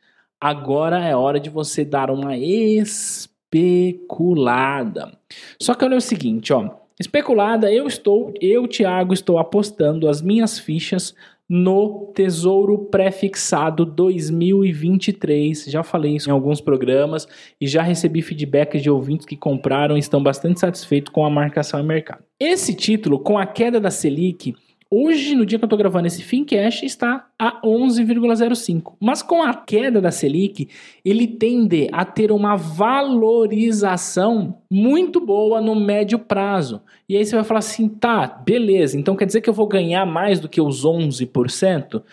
Agora 0.44 1.06
é 1.06 1.16
hora 1.16 1.40
de 1.40 1.52
você 1.52 1.86
dar 1.86 2.10
uma 2.10 2.36
especulada. 2.36 3.22
Só 5.62 5.76
que 5.76 5.86
olha 5.86 5.98
o 5.98 6.02
seguinte, 6.02 6.52
ó. 6.52 6.68
Especulada, 7.00 7.72
eu 7.72 7.86
estou, 7.86 8.34
eu, 8.42 8.68
Thiago, 8.68 9.14
estou 9.14 9.38
apostando 9.38 10.10
as 10.10 10.20
minhas 10.20 10.58
fichas 10.58 11.14
no 11.48 12.12
Tesouro 12.16 12.78
Prefixado 12.78 13.86
2023. 13.86 15.66
Já 15.66 15.84
falei 15.84 16.16
isso 16.16 16.30
em 16.30 16.32
alguns 16.32 16.60
programas 16.60 17.28
e 17.60 17.68
já 17.68 17.84
recebi 17.84 18.22
feedbacks 18.22 18.82
de 18.82 18.90
ouvintes 18.90 19.28
que 19.28 19.38
compraram 19.38 19.96
e 19.96 20.00
estão 20.00 20.24
bastante 20.24 20.60
satisfeitos 20.60 21.14
com 21.14 21.24
a 21.26 21.30
marcação 21.30 21.80
em 21.80 21.86
mercado. 21.86 22.24
Esse 22.40 22.74
título, 22.74 23.20
com 23.20 23.38
a 23.38 23.46
queda 23.46 23.80
da 23.80 23.92
Selic, 23.92 24.56
Hoje, 24.94 25.36
no 25.36 25.46
dia 25.46 25.58
que 25.58 25.64
eu 25.64 25.68
estou 25.68 25.80
gravando 25.80 26.08
esse 26.08 26.22
Fincast, 26.22 26.86
está 26.86 27.26
a 27.40 27.62
11,05. 27.62 28.96
Mas 29.00 29.24
com 29.24 29.42
a 29.42 29.54
queda 29.54 30.02
da 30.02 30.12
Selic, 30.12 30.68
ele 31.06 31.28
tende 31.28 31.88
a 31.94 32.04
ter 32.04 32.30
uma 32.30 32.58
valorização 32.58 34.58
muito 34.70 35.22
boa 35.22 35.62
no 35.62 35.76
médio 35.76 36.20
prazo. 36.20 36.82
E 37.08 37.16
aí 37.16 37.26
você 37.26 37.36
vai 37.36 37.46
falar 37.46 37.60
assim, 37.60 37.88
tá, 37.88 38.28
beleza, 38.28 39.00
então 39.00 39.16
quer 39.16 39.26
dizer 39.26 39.40
que 39.40 39.50
eu 39.50 39.54
vou 39.54 39.66
ganhar 39.66 40.06
mais 40.06 40.42
do 40.42 40.50
que 40.50 40.60
os 40.60 40.86
11%? 40.86 42.04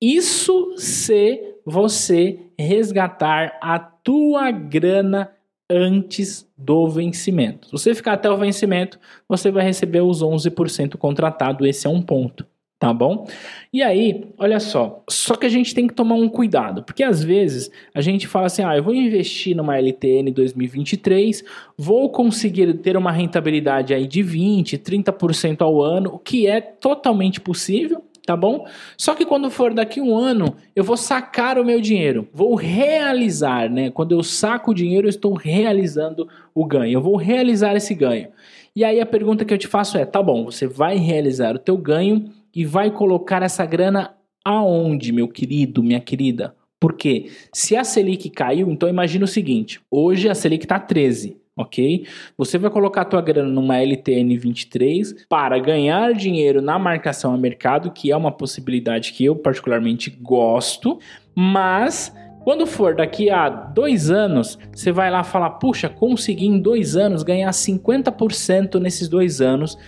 Isso 0.00 0.72
se 0.78 1.38
você 1.66 2.46
resgatar 2.58 3.58
a 3.60 3.78
tua 3.78 4.50
grana 4.50 5.30
antes 5.72 6.48
do 6.56 6.88
vencimento. 6.88 7.66
Se 7.66 7.72
você 7.72 7.94
ficar 7.94 8.12
até 8.12 8.30
o 8.30 8.36
vencimento, 8.36 8.98
você 9.28 9.50
vai 9.50 9.64
receber 9.64 10.00
os 10.00 10.22
11% 10.22 10.96
contratado, 10.96 11.66
esse 11.66 11.86
é 11.86 11.90
um 11.90 12.02
ponto, 12.02 12.46
tá 12.78 12.92
bom? 12.92 13.26
E 13.72 13.82
aí, 13.82 14.28
olha 14.38 14.60
só, 14.60 15.02
só 15.08 15.34
que 15.34 15.46
a 15.46 15.48
gente 15.48 15.74
tem 15.74 15.86
que 15.86 15.94
tomar 15.94 16.14
um 16.14 16.28
cuidado, 16.28 16.82
porque 16.82 17.02
às 17.02 17.24
vezes 17.24 17.70
a 17.94 18.00
gente 18.00 18.26
fala 18.28 18.46
assim: 18.46 18.62
ah, 18.62 18.76
eu 18.76 18.82
vou 18.82 18.94
investir 18.94 19.56
numa 19.56 19.76
LTN 19.78 20.30
2023, 20.30 21.44
vou 21.76 22.10
conseguir 22.10 22.74
ter 22.74 22.96
uma 22.96 23.10
rentabilidade 23.10 23.94
aí 23.94 24.06
de 24.06 24.22
20, 24.22 24.78
30% 24.78 25.62
ao 25.62 25.80
ano, 25.80 26.10
o 26.14 26.18
que 26.18 26.46
é 26.46 26.60
totalmente 26.60 27.40
possível. 27.40 28.04
Tá 28.24 28.36
bom? 28.36 28.66
Só 28.96 29.16
que 29.16 29.26
quando 29.26 29.50
for 29.50 29.74
daqui 29.74 30.00
um 30.00 30.16
ano, 30.16 30.54
eu 30.76 30.84
vou 30.84 30.96
sacar 30.96 31.58
o 31.58 31.64
meu 31.64 31.80
dinheiro, 31.80 32.28
vou 32.32 32.54
realizar, 32.54 33.68
né? 33.68 33.90
Quando 33.90 34.12
eu 34.12 34.22
saco 34.22 34.70
o 34.70 34.74
dinheiro, 34.74 35.06
eu 35.06 35.10
estou 35.10 35.34
realizando 35.34 36.28
o 36.54 36.64
ganho, 36.64 36.92
eu 36.92 37.02
vou 37.02 37.16
realizar 37.16 37.74
esse 37.74 37.94
ganho. 37.94 38.28
E 38.76 38.84
aí 38.84 39.00
a 39.00 39.06
pergunta 39.06 39.44
que 39.44 39.52
eu 39.52 39.58
te 39.58 39.66
faço 39.66 39.98
é: 39.98 40.04
tá 40.04 40.22
bom, 40.22 40.44
você 40.44 40.68
vai 40.68 40.96
realizar 40.96 41.56
o 41.56 41.58
teu 41.58 41.76
ganho 41.76 42.30
e 42.54 42.64
vai 42.64 42.92
colocar 42.92 43.42
essa 43.42 43.66
grana 43.66 44.14
aonde, 44.44 45.12
meu 45.12 45.26
querido, 45.26 45.82
minha 45.82 46.00
querida? 46.00 46.54
Porque 46.80 47.30
se 47.52 47.76
a 47.76 47.84
Selic 47.84 48.30
caiu, 48.30 48.70
então 48.70 48.88
imagina 48.88 49.24
o 49.24 49.28
seguinte: 49.28 49.80
hoje 49.90 50.28
a 50.28 50.34
Selic 50.34 50.64
está 50.64 50.78
13, 50.78 51.36
ok? 51.56 52.06
Você 52.36 52.58
vai 52.58 52.70
colocar 52.70 53.02
a 53.02 53.04
tua 53.04 53.20
grana 53.20 53.48
numa 53.48 53.78
LTN 53.78 54.36
23 54.36 55.26
para 55.28 55.58
ganhar 55.58 56.12
dinheiro 56.14 56.62
na 56.62 56.78
marcação 56.78 57.34
a 57.34 57.38
mercado, 57.38 57.90
que 57.90 58.10
é 58.10 58.16
uma 58.16 58.32
possibilidade 58.32 59.12
que 59.12 59.24
eu 59.24 59.36
particularmente 59.36 60.10
gosto, 60.10 60.98
mas 61.34 62.14
quando 62.44 62.66
for 62.66 62.94
daqui 62.94 63.30
a 63.30 63.48
dois 63.48 64.10
anos, 64.10 64.58
você 64.72 64.90
vai 64.90 65.10
lá 65.10 65.22
falar: 65.22 65.50
puxa, 65.50 65.88
consegui 65.88 66.46
em 66.46 66.58
dois 66.58 66.96
anos 66.96 67.22
ganhar 67.22 67.50
50% 67.50 68.80
nesses 68.80 69.08
dois 69.08 69.40
anos 69.40 69.78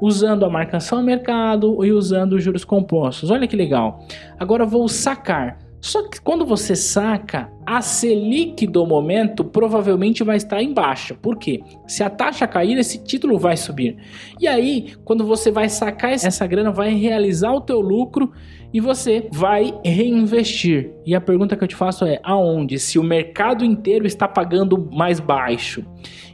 usando 0.00 0.44
a 0.44 0.50
marcação 0.50 0.98
a 0.98 1.02
mercado 1.02 1.84
e 1.84 1.92
usando 1.92 2.34
os 2.34 2.42
juros 2.42 2.64
compostos. 2.64 3.30
Olha 3.30 3.48
que 3.48 3.56
legal. 3.56 4.04
Agora 4.38 4.64
vou 4.64 4.88
sacar. 4.88 5.58
Só 5.84 6.02
que 6.08 6.18
quando 6.18 6.46
você 6.46 6.74
saca, 6.74 7.52
a 7.66 7.82
Selic 7.82 8.66
do 8.66 8.86
momento 8.86 9.44
provavelmente 9.44 10.24
vai 10.24 10.38
estar 10.38 10.62
em 10.62 10.72
baixa. 10.72 11.14
Por 11.14 11.36
quê? 11.36 11.62
Se 11.86 12.02
a 12.02 12.08
taxa 12.08 12.46
cair, 12.46 12.78
esse 12.78 13.04
título 13.04 13.38
vai 13.38 13.54
subir. 13.54 13.98
E 14.40 14.48
aí, 14.48 14.94
quando 15.04 15.26
você 15.26 15.50
vai 15.50 15.68
sacar 15.68 16.12
essa 16.12 16.46
grana, 16.46 16.72
vai 16.72 16.94
realizar 16.94 17.52
o 17.52 17.60
teu 17.60 17.82
lucro 17.82 18.32
e 18.72 18.80
você 18.80 19.28
vai 19.30 19.78
reinvestir. 19.84 20.90
E 21.04 21.14
a 21.14 21.20
pergunta 21.20 21.54
que 21.54 21.62
eu 21.62 21.68
te 21.68 21.76
faço 21.76 22.06
é: 22.06 22.18
aonde? 22.22 22.78
Se 22.78 22.98
o 22.98 23.02
mercado 23.02 23.62
inteiro 23.62 24.06
está 24.06 24.26
pagando 24.26 24.88
mais 24.90 25.20
baixo. 25.20 25.84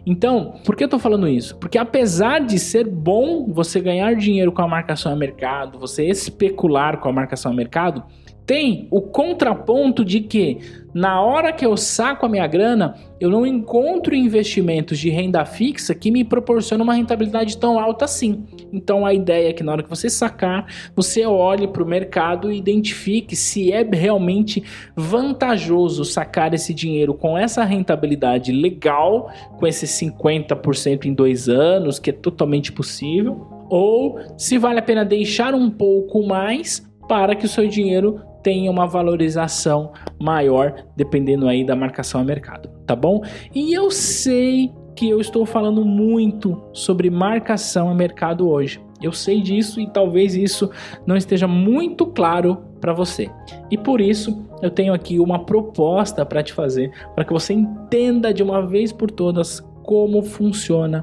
Então, 0.07 0.61
por 0.65 0.77
que 0.77 0.85
eu 0.85 0.87
estou 0.87 1.01
falando 1.01 1.27
isso? 1.27 1.59
Porque 1.59 1.77
apesar 1.77 2.39
de 2.39 2.57
ser 2.57 2.89
bom 2.89 3.53
você 3.53 3.81
ganhar 3.81 4.15
dinheiro 4.15 4.53
com 4.53 4.63
a 4.63 4.69
marcação 4.69 5.13
a 5.13 5.17
mercado, 5.17 5.77
você 5.77 6.07
especular 6.07 6.99
com 7.01 7.09
a 7.09 7.13
marcação 7.13 7.51
a 7.51 7.55
mercado, 7.55 8.05
tem 8.51 8.89
o 8.91 9.01
contraponto 9.01 10.05
de 10.05 10.19
que 10.19 10.59
na 10.93 11.23
hora 11.23 11.53
que 11.53 11.65
eu 11.65 11.77
saco 11.77 12.27
a 12.27 12.29
minha 12.29 12.49
grana, 12.49 12.97
eu 13.21 13.31
não 13.31 13.47
encontro 13.47 14.13
investimentos 14.13 14.99
de 14.99 15.09
renda 15.09 15.45
fixa 15.45 15.95
que 15.95 16.11
me 16.11 16.25
proporcionam 16.25 16.83
uma 16.83 16.95
rentabilidade 16.95 17.57
tão 17.59 17.79
alta 17.79 18.07
assim. 18.07 18.45
Então 18.73 19.07
a 19.07 19.15
ideia 19.15 19.51
é 19.51 19.53
que 19.53 19.63
na 19.63 19.71
hora 19.71 19.85
que 19.85 19.89
você 19.89 20.11
sacar, 20.11 20.67
você 20.97 21.25
olhe 21.25 21.69
para 21.69 21.81
o 21.81 21.87
mercado 21.87 22.51
e 22.51 22.59
identifique 22.59 23.37
se 23.37 23.71
é 23.71 23.85
realmente 23.85 24.65
vantajoso 24.97 26.05
sacar 26.05 26.53
esse 26.53 26.75
dinheiro 26.75 27.15
com 27.15 27.39
essa 27.39 27.63
rentabilidade 27.63 28.51
legal, 28.51 29.31
com 29.61 29.65
esses 29.65 29.91
50% 29.91 31.05
em 31.05 31.15
dois 31.15 31.49
anos, 31.49 32.01
que 32.01 32.11
é 32.11 32.13
totalmente 32.13 32.73
possível, 32.73 33.47
ou 33.71 34.19
se 34.37 34.59
vale 34.59 34.81
a 34.81 34.83
pena 34.83 35.05
deixar 35.05 35.55
um 35.55 35.71
pouco 35.71 36.27
mais 36.27 36.85
para 37.09 37.37
que 37.37 37.47
o 37.47 37.49
seu 37.49 37.69
dinheiro 37.69 38.21
tenha 38.43 38.71
uma 38.71 38.87
valorização 38.87 39.93
maior, 40.21 40.75
dependendo 40.97 41.49
aí 41.49 41.65
da 41.65 41.77
marcação 41.77 42.21
a 42.21 42.25
mercado, 42.25 42.69
tá 42.87 42.97
bom? 42.97 43.23
E 43.55 43.73
eu 43.73 43.91
sei 43.91 44.73
que 44.97 45.09
eu 45.09 45.21
estou 45.21 45.47
falando 45.47 45.85
muito 45.85 46.63
sobre 46.73 47.09
marcação 47.09 47.89
a 47.91 47.95
mercado 47.95 48.49
hoje. 48.49 48.81
Eu 49.03 49.13
sei 49.13 49.41
disso 49.41 49.81
e 49.81 49.87
talvez 49.87 50.35
isso 50.35 50.71
não 51.07 51.17
esteja 51.17 51.49
muito 51.49 52.07
claro 52.07 52.59
para 52.81 52.93
você. 52.93 53.31
E 53.71 53.79
por 53.79 54.01
isso 54.01 54.45
eu 54.61 54.71
tenho 54.71 54.93
aqui 54.93 55.19
uma 55.19 55.39
proposta 55.45 56.25
para 56.27 56.43
te 56.43 56.53
fazer, 56.53 56.93
para 57.15 57.25
que 57.25 57.33
você 57.33 57.55
entenda 57.55 58.33
de 58.33 58.43
uma 58.43 58.67
vez 58.67 58.93
por 58.93 59.11
todas 59.11 59.61
como 59.83 60.23
funciona 60.23 61.03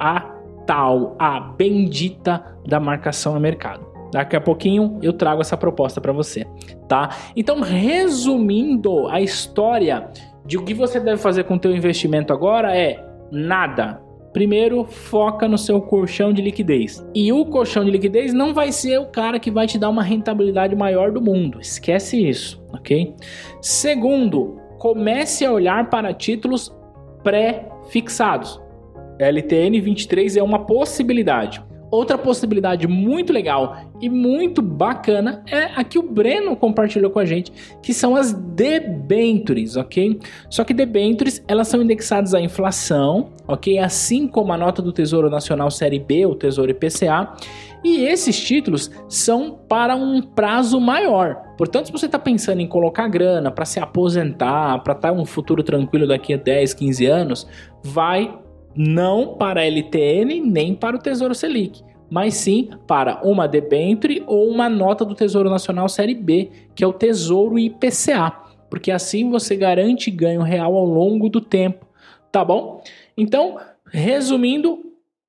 a 0.00 0.20
tal, 0.66 1.14
a 1.18 1.38
bendita 1.38 2.42
da 2.66 2.80
marcação 2.80 3.36
a 3.36 3.40
mercado. 3.40 3.93
Daqui 4.14 4.36
a 4.36 4.40
pouquinho 4.40 5.00
eu 5.02 5.12
trago 5.12 5.40
essa 5.40 5.56
proposta 5.56 6.00
para 6.00 6.12
você, 6.12 6.46
tá? 6.86 7.16
Então, 7.34 7.60
resumindo 7.60 9.08
a 9.08 9.20
história 9.20 10.08
de 10.46 10.56
o 10.56 10.62
que 10.62 10.72
você 10.72 11.00
deve 11.00 11.20
fazer 11.20 11.42
com 11.42 11.56
o 11.56 11.58
teu 11.58 11.74
investimento 11.74 12.32
agora 12.32 12.78
é 12.78 13.04
nada. 13.32 14.00
Primeiro, 14.32 14.84
foca 14.84 15.48
no 15.48 15.58
seu 15.58 15.80
colchão 15.80 16.32
de 16.32 16.40
liquidez. 16.40 17.04
E 17.12 17.32
o 17.32 17.44
colchão 17.46 17.84
de 17.84 17.90
liquidez 17.90 18.32
não 18.32 18.54
vai 18.54 18.70
ser 18.70 19.00
o 19.00 19.06
cara 19.06 19.40
que 19.40 19.50
vai 19.50 19.66
te 19.66 19.80
dar 19.80 19.88
uma 19.88 20.02
rentabilidade 20.04 20.76
maior 20.76 21.10
do 21.10 21.20
mundo. 21.20 21.58
Esquece 21.60 22.16
isso, 22.16 22.64
ok? 22.72 23.16
Segundo, 23.60 24.60
comece 24.78 25.44
a 25.44 25.50
olhar 25.50 25.90
para 25.90 26.14
títulos 26.14 26.72
pré-fixados. 27.24 28.62
LTN 29.18 29.80
23 29.80 30.36
é 30.36 30.42
uma 30.42 30.64
possibilidade. 30.66 31.60
Outra 31.94 32.18
possibilidade 32.18 32.88
muito 32.88 33.32
legal 33.32 33.76
e 34.00 34.10
muito 34.10 34.60
bacana 34.60 35.44
é 35.48 35.70
a 35.76 35.84
que 35.84 35.96
o 35.96 36.02
Breno 36.02 36.56
compartilhou 36.56 37.08
com 37.08 37.20
a 37.20 37.24
gente, 37.24 37.52
que 37.80 37.94
são 37.94 38.16
as 38.16 38.32
debentures, 38.32 39.76
ok? 39.76 40.18
Só 40.50 40.64
que 40.64 40.74
debentures, 40.74 41.40
elas 41.46 41.68
são 41.68 41.80
indexadas 41.80 42.34
à 42.34 42.40
inflação, 42.40 43.28
ok? 43.46 43.78
Assim 43.78 44.26
como 44.26 44.52
a 44.52 44.58
nota 44.58 44.82
do 44.82 44.90
Tesouro 44.90 45.30
Nacional 45.30 45.70
Série 45.70 46.00
B, 46.00 46.26
o 46.26 46.34
Tesouro 46.34 46.72
IPCA, 46.72 47.32
e 47.84 48.04
esses 48.06 48.42
títulos 48.42 48.90
são 49.08 49.52
para 49.68 49.94
um 49.94 50.20
prazo 50.20 50.80
maior. 50.80 51.36
Portanto, 51.56 51.86
se 51.86 51.92
você 51.92 52.06
está 52.06 52.18
pensando 52.18 52.60
em 52.60 52.66
colocar 52.66 53.06
grana 53.06 53.52
para 53.52 53.64
se 53.64 53.78
aposentar, 53.78 54.82
para 54.82 54.94
estar 54.94 55.12
tá 55.12 55.14
um 55.14 55.24
futuro 55.24 55.62
tranquilo 55.62 56.08
daqui 56.08 56.34
a 56.34 56.38
10, 56.38 56.74
15 56.74 57.06
anos, 57.06 57.46
vai 57.84 58.36
não 58.76 59.34
para 59.34 59.60
a 59.60 59.64
LTN 59.64 60.40
nem 60.40 60.74
para 60.74 60.96
o 60.96 60.98
Tesouro 60.98 61.34
Selic, 61.34 61.82
mas 62.10 62.34
sim 62.34 62.70
para 62.86 63.20
uma 63.24 63.46
debenture 63.46 64.22
ou 64.26 64.48
uma 64.48 64.68
nota 64.68 65.04
do 65.04 65.14
Tesouro 65.14 65.50
Nacional 65.50 65.88
Série 65.88 66.14
B, 66.14 66.50
que 66.74 66.84
é 66.84 66.86
o 66.86 66.92
Tesouro 66.92 67.58
IPCA, 67.58 68.32
porque 68.68 68.90
assim 68.90 69.30
você 69.30 69.56
garante 69.56 70.10
ganho 70.10 70.42
real 70.42 70.76
ao 70.76 70.84
longo 70.84 71.28
do 71.28 71.40
tempo, 71.40 71.86
tá 72.30 72.44
bom? 72.44 72.82
Então, 73.16 73.58
resumindo, 73.86 74.80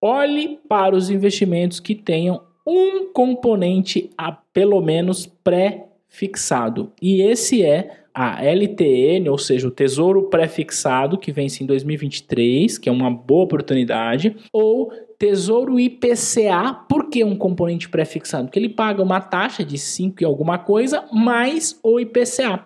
olhe 0.01 0.59
para 0.67 0.95
os 0.95 1.09
investimentos 1.09 1.79
que 1.79 1.95
tenham 1.95 2.41
um 2.65 3.11
componente 3.13 4.09
a 4.17 4.31
pelo 4.31 4.81
menos 4.81 5.25
pré-fixado. 6.15 6.91
E 7.01 7.21
esse 7.21 7.63
é 7.63 8.05
a 8.13 8.43
LTN, 8.43 9.29
ou 9.29 9.37
seja, 9.37 9.67
o 9.67 9.71
Tesouro 9.71 10.29
Prefixado, 10.29 11.17
que 11.17 11.33
vence 11.33 11.63
em 11.63 11.67
2023, 11.67 12.77
que 12.77 12.87
é 12.87 12.91
uma 12.91 13.11
boa 13.11 13.43
oportunidade, 13.43 14.37
ou 14.53 14.91
Tesouro 15.19 15.77
IPCA, 15.77 16.73
por 16.87 17.09
que 17.09 17.23
um 17.23 17.35
componente 17.35 17.89
prefixado? 17.89 18.45
Porque 18.45 18.59
ele 18.59 18.69
paga 18.69 19.03
uma 19.03 19.19
taxa 19.19 19.63
de 19.63 19.77
5 19.77 20.23
e 20.23 20.25
alguma 20.25 20.57
coisa 20.57 21.05
mais 21.11 21.77
o 21.83 21.99
IPCA. 21.99 22.65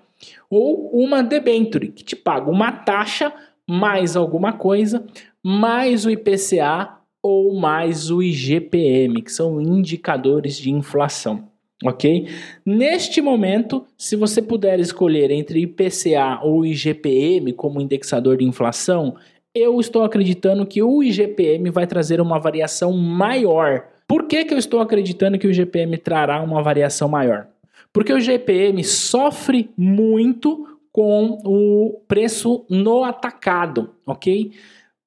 Ou 0.49 0.89
uma 0.91 1.23
debenture, 1.23 1.89
que 1.89 2.03
te 2.03 2.15
paga 2.15 2.49
uma 2.49 2.71
taxa 2.71 3.33
mais 3.67 4.15
alguma 4.15 4.53
coisa, 4.53 5.05
mais 5.43 6.05
o 6.05 6.09
IPCA 6.09 6.97
ou 7.21 7.59
mais 7.59 8.09
o 8.11 8.21
IGPM, 8.21 9.21
que 9.21 9.31
são 9.31 9.61
indicadores 9.61 10.57
de 10.57 10.71
inflação 10.71 11.49
ok? 11.83 12.27
Neste 12.65 13.21
momento, 13.21 13.85
se 13.97 14.15
você 14.15 14.41
puder 14.41 14.79
escolher 14.79 15.31
entre 15.31 15.61
IPCA 15.61 16.39
ou 16.43 16.65
IGPM 16.65 17.53
como 17.53 17.81
indexador 17.81 18.37
de 18.37 18.45
inflação, 18.45 19.15
eu 19.53 19.79
estou 19.79 20.03
acreditando 20.03 20.65
que 20.65 20.81
o 20.83 21.01
IGPM 21.03 21.69
vai 21.69 21.87
trazer 21.87 22.21
uma 22.21 22.39
variação 22.39 22.93
maior. 22.93 23.83
Por 24.07 24.25
que, 24.25 24.45
que 24.45 24.53
eu 24.53 24.57
estou 24.57 24.79
acreditando 24.79 25.37
que 25.37 25.47
o 25.47 25.51
IGPM 25.51 25.97
trará 25.97 26.41
uma 26.41 26.61
variação 26.61 27.07
maior? 27.07 27.47
Porque 27.91 28.13
o 28.13 28.17
IGPM 28.17 28.83
sofre 28.83 29.69
muito 29.75 30.67
com 30.91 31.37
o 31.43 32.01
preço 32.07 32.65
no 32.69 33.03
atacado, 33.03 33.91
ok? 34.05 34.51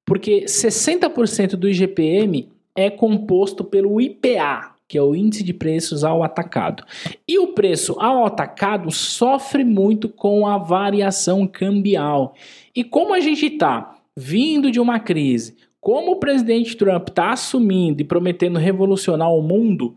Porque 0.05 0.45
60% 0.45 1.55
do 1.55 1.69
IGPM 1.69 2.49
é 2.75 2.89
composto 2.89 3.63
pelo 3.63 4.01
IPA, 4.01 4.72
que 4.93 4.97
é 4.99 5.01
o 5.01 5.15
índice 5.15 5.43
de 5.43 5.55
preços 5.55 6.03
ao 6.03 6.21
atacado. 6.21 6.83
E 7.27 7.39
o 7.39 7.47
preço 7.47 7.95
ao 7.99 8.27
atacado 8.27 8.91
sofre 8.91 9.63
muito 9.63 10.07
com 10.07 10.45
a 10.45 10.59
variação 10.59 11.47
cambial. 11.47 12.35
E 12.75 12.83
como 12.83 13.11
a 13.15 13.19
gente 13.19 13.47
está 13.47 13.95
vindo 14.15 14.69
de 14.69 14.79
uma 14.79 14.99
crise, 14.99 15.55
como 15.81 16.11
o 16.11 16.17
presidente 16.17 16.77
Trump 16.77 17.09
está 17.09 17.31
assumindo 17.31 18.03
e 18.03 18.05
prometendo 18.05 18.59
revolucionar 18.59 19.33
o 19.33 19.41
mundo, 19.41 19.95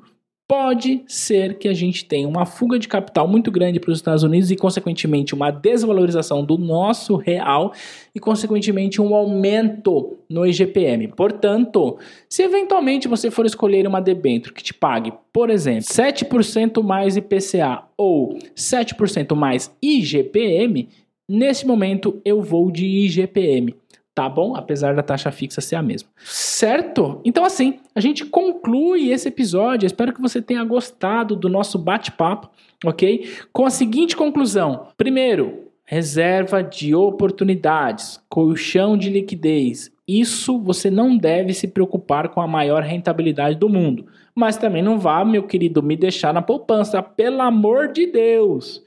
pode 0.49 1.03
ser 1.09 1.59
que 1.59 1.69
a 1.69 1.75
gente 1.75 2.05
tenha 2.05 2.29
uma 2.29 2.47
fuga 2.47 2.79
de 2.79 2.87
capital 2.87 3.27
muito 3.27 3.51
grande 3.51 3.81
para 3.81 3.91
os 3.91 3.99
Estados 3.99 4.23
Unidos 4.23 4.51
e, 4.51 4.57
consequentemente, 4.57 5.35
uma 5.35 5.51
desvalorização 5.51 6.45
do 6.45 6.57
nosso 6.57 7.17
real 7.17 7.73
e, 8.15 8.21
consequentemente, 8.21 9.01
um 9.03 9.15
aumento 9.15 10.17
no 10.31 10.47
IGPM. 10.47 11.09
Portanto, 11.09 11.99
se 12.29 12.43
eventualmente 12.43 13.09
você 13.09 13.31
for 13.31 13.45
escolher 13.45 13.87
uma 13.87 14.01
debênture 14.01 14.55
que 14.55 14.63
te 14.63 14.73
pague, 14.73 15.13
por 15.33 15.51
exemplo, 15.51 15.85
7% 15.85 16.83
mais 16.83 17.17
IPCA 17.17 17.83
ou 17.97 18.39
7% 18.55 19.35
mais 19.35 19.75
IGPM, 19.83 20.89
nesse 21.29 21.67
momento 21.67 22.21
eu 22.25 22.41
vou 22.41 22.71
de 22.71 22.87
IGPM 22.87 23.75
tá 24.17 24.31
bom? 24.31 24.57
Apesar 24.57 24.95
da 24.95 25.03
taxa 25.03 25.31
fixa 25.31 25.61
ser 25.61 25.77
a 25.77 25.83
mesma. 25.83 26.09
Certo? 26.25 27.21
Então, 27.23 27.45
assim, 27.45 27.81
a 27.95 28.01
gente 28.01 28.25
conclui 28.25 29.11
esse 29.11 29.29
episódio. 29.29 29.87
Espero 29.87 30.15
que 30.15 30.23
você 30.23 30.41
tenha 30.41 30.65
gostado 30.65 31.37
do 31.37 31.51
nosso 31.51 31.79
bate-papo, 31.79 32.49
ok? 32.83 33.29
Com 33.53 33.67
a 33.67 33.71
seguinte 33.71 34.17
conclusão: 34.17 34.89
primeiro, 34.97 35.67
reserva 35.85 36.63
de 36.63 36.95
oportunidades, 36.95 38.19
colchão 38.27 38.97
de 38.97 39.11
liquidez. 39.11 39.93
Isso 40.09 40.59
você 40.59 40.91
não 40.91 41.19
deve 41.19 41.53
se 41.53 41.69
preocupar 41.69 42.31
com 42.31 42.41
a 42.41 42.47
maior 42.47 42.83
rentabilidade 42.83 43.57
do 43.57 43.69
mundo. 43.69 44.07
Mas 44.35 44.57
também 44.57 44.83
não 44.83 44.99
vá, 44.99 45.25
meu 45.27 45.43
querido, 45.43 45.83
me 45.83 45.97
deixar 45.97 46.33
na 46.33 46.41
poupança, 46.41 47.03
pelo 47.03 47.43
amor 47.43 47.93
de 47.93 48.07
Deus 48.07 48.83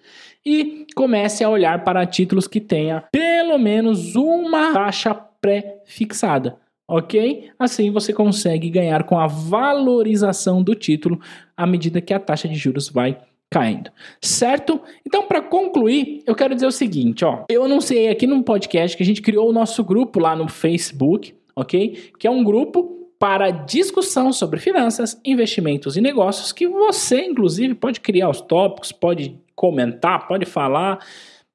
e 0.50 0.88
comece 0.96 1.44
a 1.44 1.50
olhar 1.50 1.84
para 1.84 2.08
títulos 2.08 2.48
que 2.48 2.60
tenha 2.60 3.04
pelo 3.12 3.60
menos 3.60 4.16
uma 4.16 4.74
taxa 4.74 5.14
pré-fixada. 5.14 6.58
Ok? 6.88 7.52
Assim 7.60 7.92
você 7.92 8.12
consegue 8.12 8.68
ganhar 8.68 9.04
com 9.04 9.20
a 9.20 9.28
valorização 9.28 10.64
do 10.64 10.74
título 10.74 11.22
à 11.56 11.68
medida 11.68 12.02
que 12.02 12.16
a 12.16 12.20
taxa 12.20 12.48
de 12.48 12.56
juros 12.56 12.90
vai 12.90 13.20
caindo, 13.52 13.92
certo? 14.20 14.82
Então, 15.06 15.28
para 15.28 15.42
concluir, 15.42 16.24
eu 16.26 16.36
quero 16.36 16.56
dizer 16.56 16.68
o 16.68 16.72
seguinte, 16.72 17.24
ó. 17.24 17.44
Eu 17.50 17.64
anunciei 17.64 18.10
aqui 18.10 18.26
no 18.26 18.44
podcast 18.44 18.98
que 18.98 19.04
a 19.04 19.06
gente 19.06 19.22
criou 19.22 19.50
o 19.50 19.54
nosso 19.54 19.84
grupo 19.84 20.20
lá 20.20 20.36
no 20.36 20.48
Facebook, 20.48 21.36
ok? 21.56 22.12
Que 22.18 22.28
é 22.28 22.32
um 22.32 22.44
grupo 22.44 22.99
para 23.20 23.52
discussão 23.52 24.32
sobre 24.32 24.62
finanças, 24.62 25.20
investimentos 25.26 25.98
e 25.98 26.02
negócios 26.02 26.54
que 26.54 26.66
você, 26.68 27.26
inclusive, 27.26 27.76
pode 27.76 28.00
criar 28.00 28.30
os 28.30 28.40
tópicos, 28.40 28.94
pode 28.94 29.38
comentar, 29.54 30.26
pode 30.26 30.46
falar, 30.46 31.06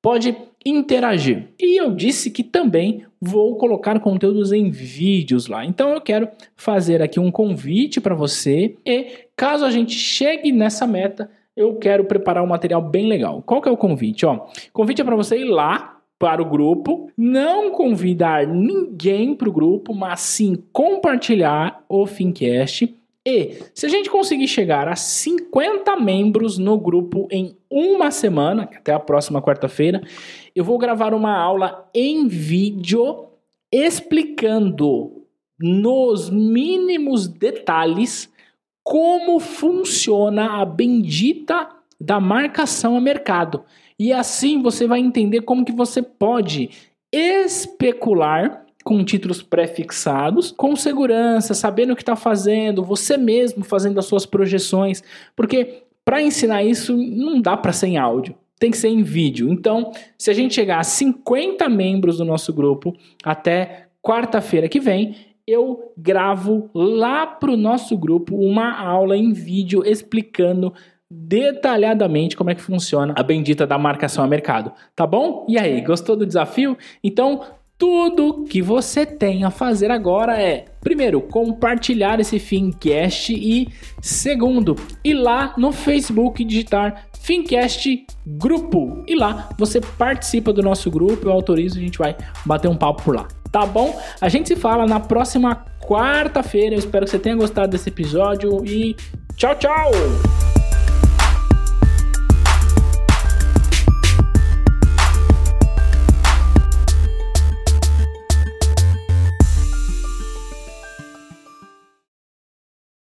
pode 0.02 0.36
interagir. 0.64 1.48
E 1.58 1.80
eu 1.80 1.90
disse 1.90 2.30
que 2.30 2.44
também 2.44 3.06
vou 3.18 3.56
colocar 3.56 3.98
conteúdos 4.00 4.52
em 4.52 4.70
vídeos 4.70 5.46
lá. 5.46 5.64
Então 5.64 5.90
eu 5.90 6.00
quero 6.02 6.28
fazer 6.54 7.00
aqui 7.00 7.18
um 7.18 7.30
convite 7.30 7.98
para 7.98 8.14
você 8.14 8.76
e 8.84 9.26
caso 9.34 9.64
a 9.64 9.70
gente 9.70 9.94
chegue 9.94 10.52
nessa 10.52 10.86
meta, 10.86 11.30
eu 11.56 11.76
quero 11.76 12.04
preparar 12.04 12.44
um 12.44 12.48
material 12.48 12.82
bem 12.82 13.08
legal. 13.08 13.42
Qual 13.42 13.62
que 13.62 13.68
é 13.68 13.72
o 13.72 13.76
convite? 13.76 14.26
Ó, 14.26 14.46
convite 14.72 15.00
é 15.00 15.04
para 15.04 15.16
você 15.16 15.38
ir 15.38 15.44
lá 15.44 15.98
para 16.18 16.40
o 16.40 16.48
grupo, 16.48 17.10
não 17.16 17.70
convidar 17.70 18.46
ninguém 18.46 19.34
para 19.34 19.48
o 19.48 19.52
grupo, 19.52 19.94
mas 19.94 20.20
sim 20.20 20.62
compartilhar 20.72 21.84
o 21.88 22.06
Fincast 22.06 22.94
e 23.26 23.56
se 23.72 23.86
a 23.86 23.88
gente 23.88 24.10
conseguir 24.10 24.46
chegar 24.46 24.86
a 24.86 24.94
50 24.94 25.96
membros 25.96 26.58
no 26.58 26.76
grupo 26.76 27.26
em 27.30 27.56
uma 27.70 28.10
semana, 28.10 28.64
até 28.64 28.92
a 28.92 29.00
próxima 29.00 29.40
quarta-feira, 29.40 30.02
eu 30.54 30.62
vou 30.62 30.76
gravar 30.76 31.14
uma 31.14 31.34
aula 31.34 31.88
em 31.94 32.28
vídeo 32.28 33.28
explicando 33.72 35.22
nos 35.58 36.28
mínimos 36.28 37.26
detalhes 37.26 38.30
como 38.82 39.40
funciona 39.40 40.60
a 40.60 40.64
bendita 40.66 41.70
da 41.98 42.20
marcação 42.20 42.94
a 42.94 43.00
mercado. 43.00 43.64
E 43.98 44.12
assim 44.12 44.60
você 44.62 44.86
vai 44.86 45.00
entender 45.00 45.42
como 45.42 45.64
que 45.64 45.72
você 45.72 46.02
pode 46.02 46.70
especular 47.12 48.64
com 48.84 49.02
títulos 49.04 49.42
pré-fixados, 49.42 50.52
com 50.52 50.76
segurança, 50.76 51.54
sabendo 51.54 51.92
o 51.94 51.96
que 51.96 52.02
está 52.02 52.16
fazendo, 52.16 52.84
você 52.84 53.16
mesmo 53.16 53.64
fazendo 53.64 53.98
as 53.98 54.04
suas 54.04 54.26
projeções, 54.26 55.02
porque 55.34 55.84
para 56.04 56.20
ensinar 56.20 56.62
isso 56.62 56.94
não 56.94 57.40
dá 57.40 57.56
para 57.56 57.72
ser 57.72 57.86
em 57.86 57.96
áudio, 57.96 58.34
tem 58.58 58.70
que 58.70 58.76
ser 58.76 58.88
em 58.88 59.02
vídeo. 59.02 59.48
Então, 59.50 59.90
se 60.18 60.30
a 60.30 60.34
gente 60.34 60.54
chegar 60.54 60.80
a 60.80 60.84
50 60.84 61.66
membros 61.68 62.18
do 62.18 62.24
nosso 62.24 62.52
grupo 62.52 62.94
até 63.24 63.88
quarta-feira 64.02 64.68
que 64.68 64.80
vem, 64.80 65.16
eu 65.46 65.92
gravo 65.96 66.70
lá 66.74 67.26
para 67.26 67.50
o 67.50 67.56
nosso 67.56 67.96
grupo 67.96 68.36
uma 68.36 68.78
aula 68.80 69.16
em 69.16 69.32
vídeo 69.32 69.82
explicando 69.84 70.72
detalhadamente 71.16 72.36
como 72.36 72.50
é 72.50 72.54
que 72.54 72.60
funciona 72.60 73.14
a 73.16 73.22
bendita 73.22 73.66
da 73.66 73.78
marcação 73.78 74.24
a 74.24 74.26
mercado, 74.26 74.72
tá 74.94 75.06
bom? 75.06 75.46
E 75.48 75.58
aí, 75.58 75.80
gostou 75.80 76.16
do 76.16 76.26
desafio? 76.26 76.76
Então, 77.02 77.42
tudo 77.76 78.44
que 78.44 78.62
você 78.62 79.04
tem 79.04 79.44
a 79.44 79.50
fazer 79.50 79.90
agora 79.90 80.40
é, 80.40 80.66
primeiro, 80.80 81.20
compartilhar 81.20 82.20
esse 82.20 82.38
Fincast 82.38 83.32
e, 83.32 83.68
segundo, 84.00 84.76
ir 85.02 85.14
lá 85.14 85.54
no 85.56 85.72
Facebook 85.72 86.44
digitar 86.44 87.06
Fincast 87.20 88.06
Grupo. 88.26 89.02
E 89.06 89.14
lá 89.14 89.48
você 89.58 89.80
participa 89.80 90.52
do 90.52 90.62
nosso 90.62 90.90
grupo, 90.90 91.26
eu 91.26 91.32
autorizo, 91.32 91.78
a 91.78 91.82
gente 91.82 91.98
vai 91.98 92.16
bater 92.44 92.68
um 92.68 92.76
papo 92.76 93.02
por 93.02 93.16
lá. 93.16 93.28
Tá 93.50 93.64
bom? 93.66 93.98
A 94.20 94.28
gente 94.28 94.48
se 94.48 94.56
fala 94.56 94.86
na 94.86 94.98
próxima 94.98 95.64
quarta-feira. 95.86 96.74
Eu 96.74 96.78
espero 96.78 97.04
que 97.04 97.10
você 97.10 97.18
tenha 97.18 97.36
gostado 97.36 97.68
desse 97.68 97.88
episódio 97.88 98.64
e 98.64 98.96
tchau, 99.36 99.54
tchau! 99.54 100.53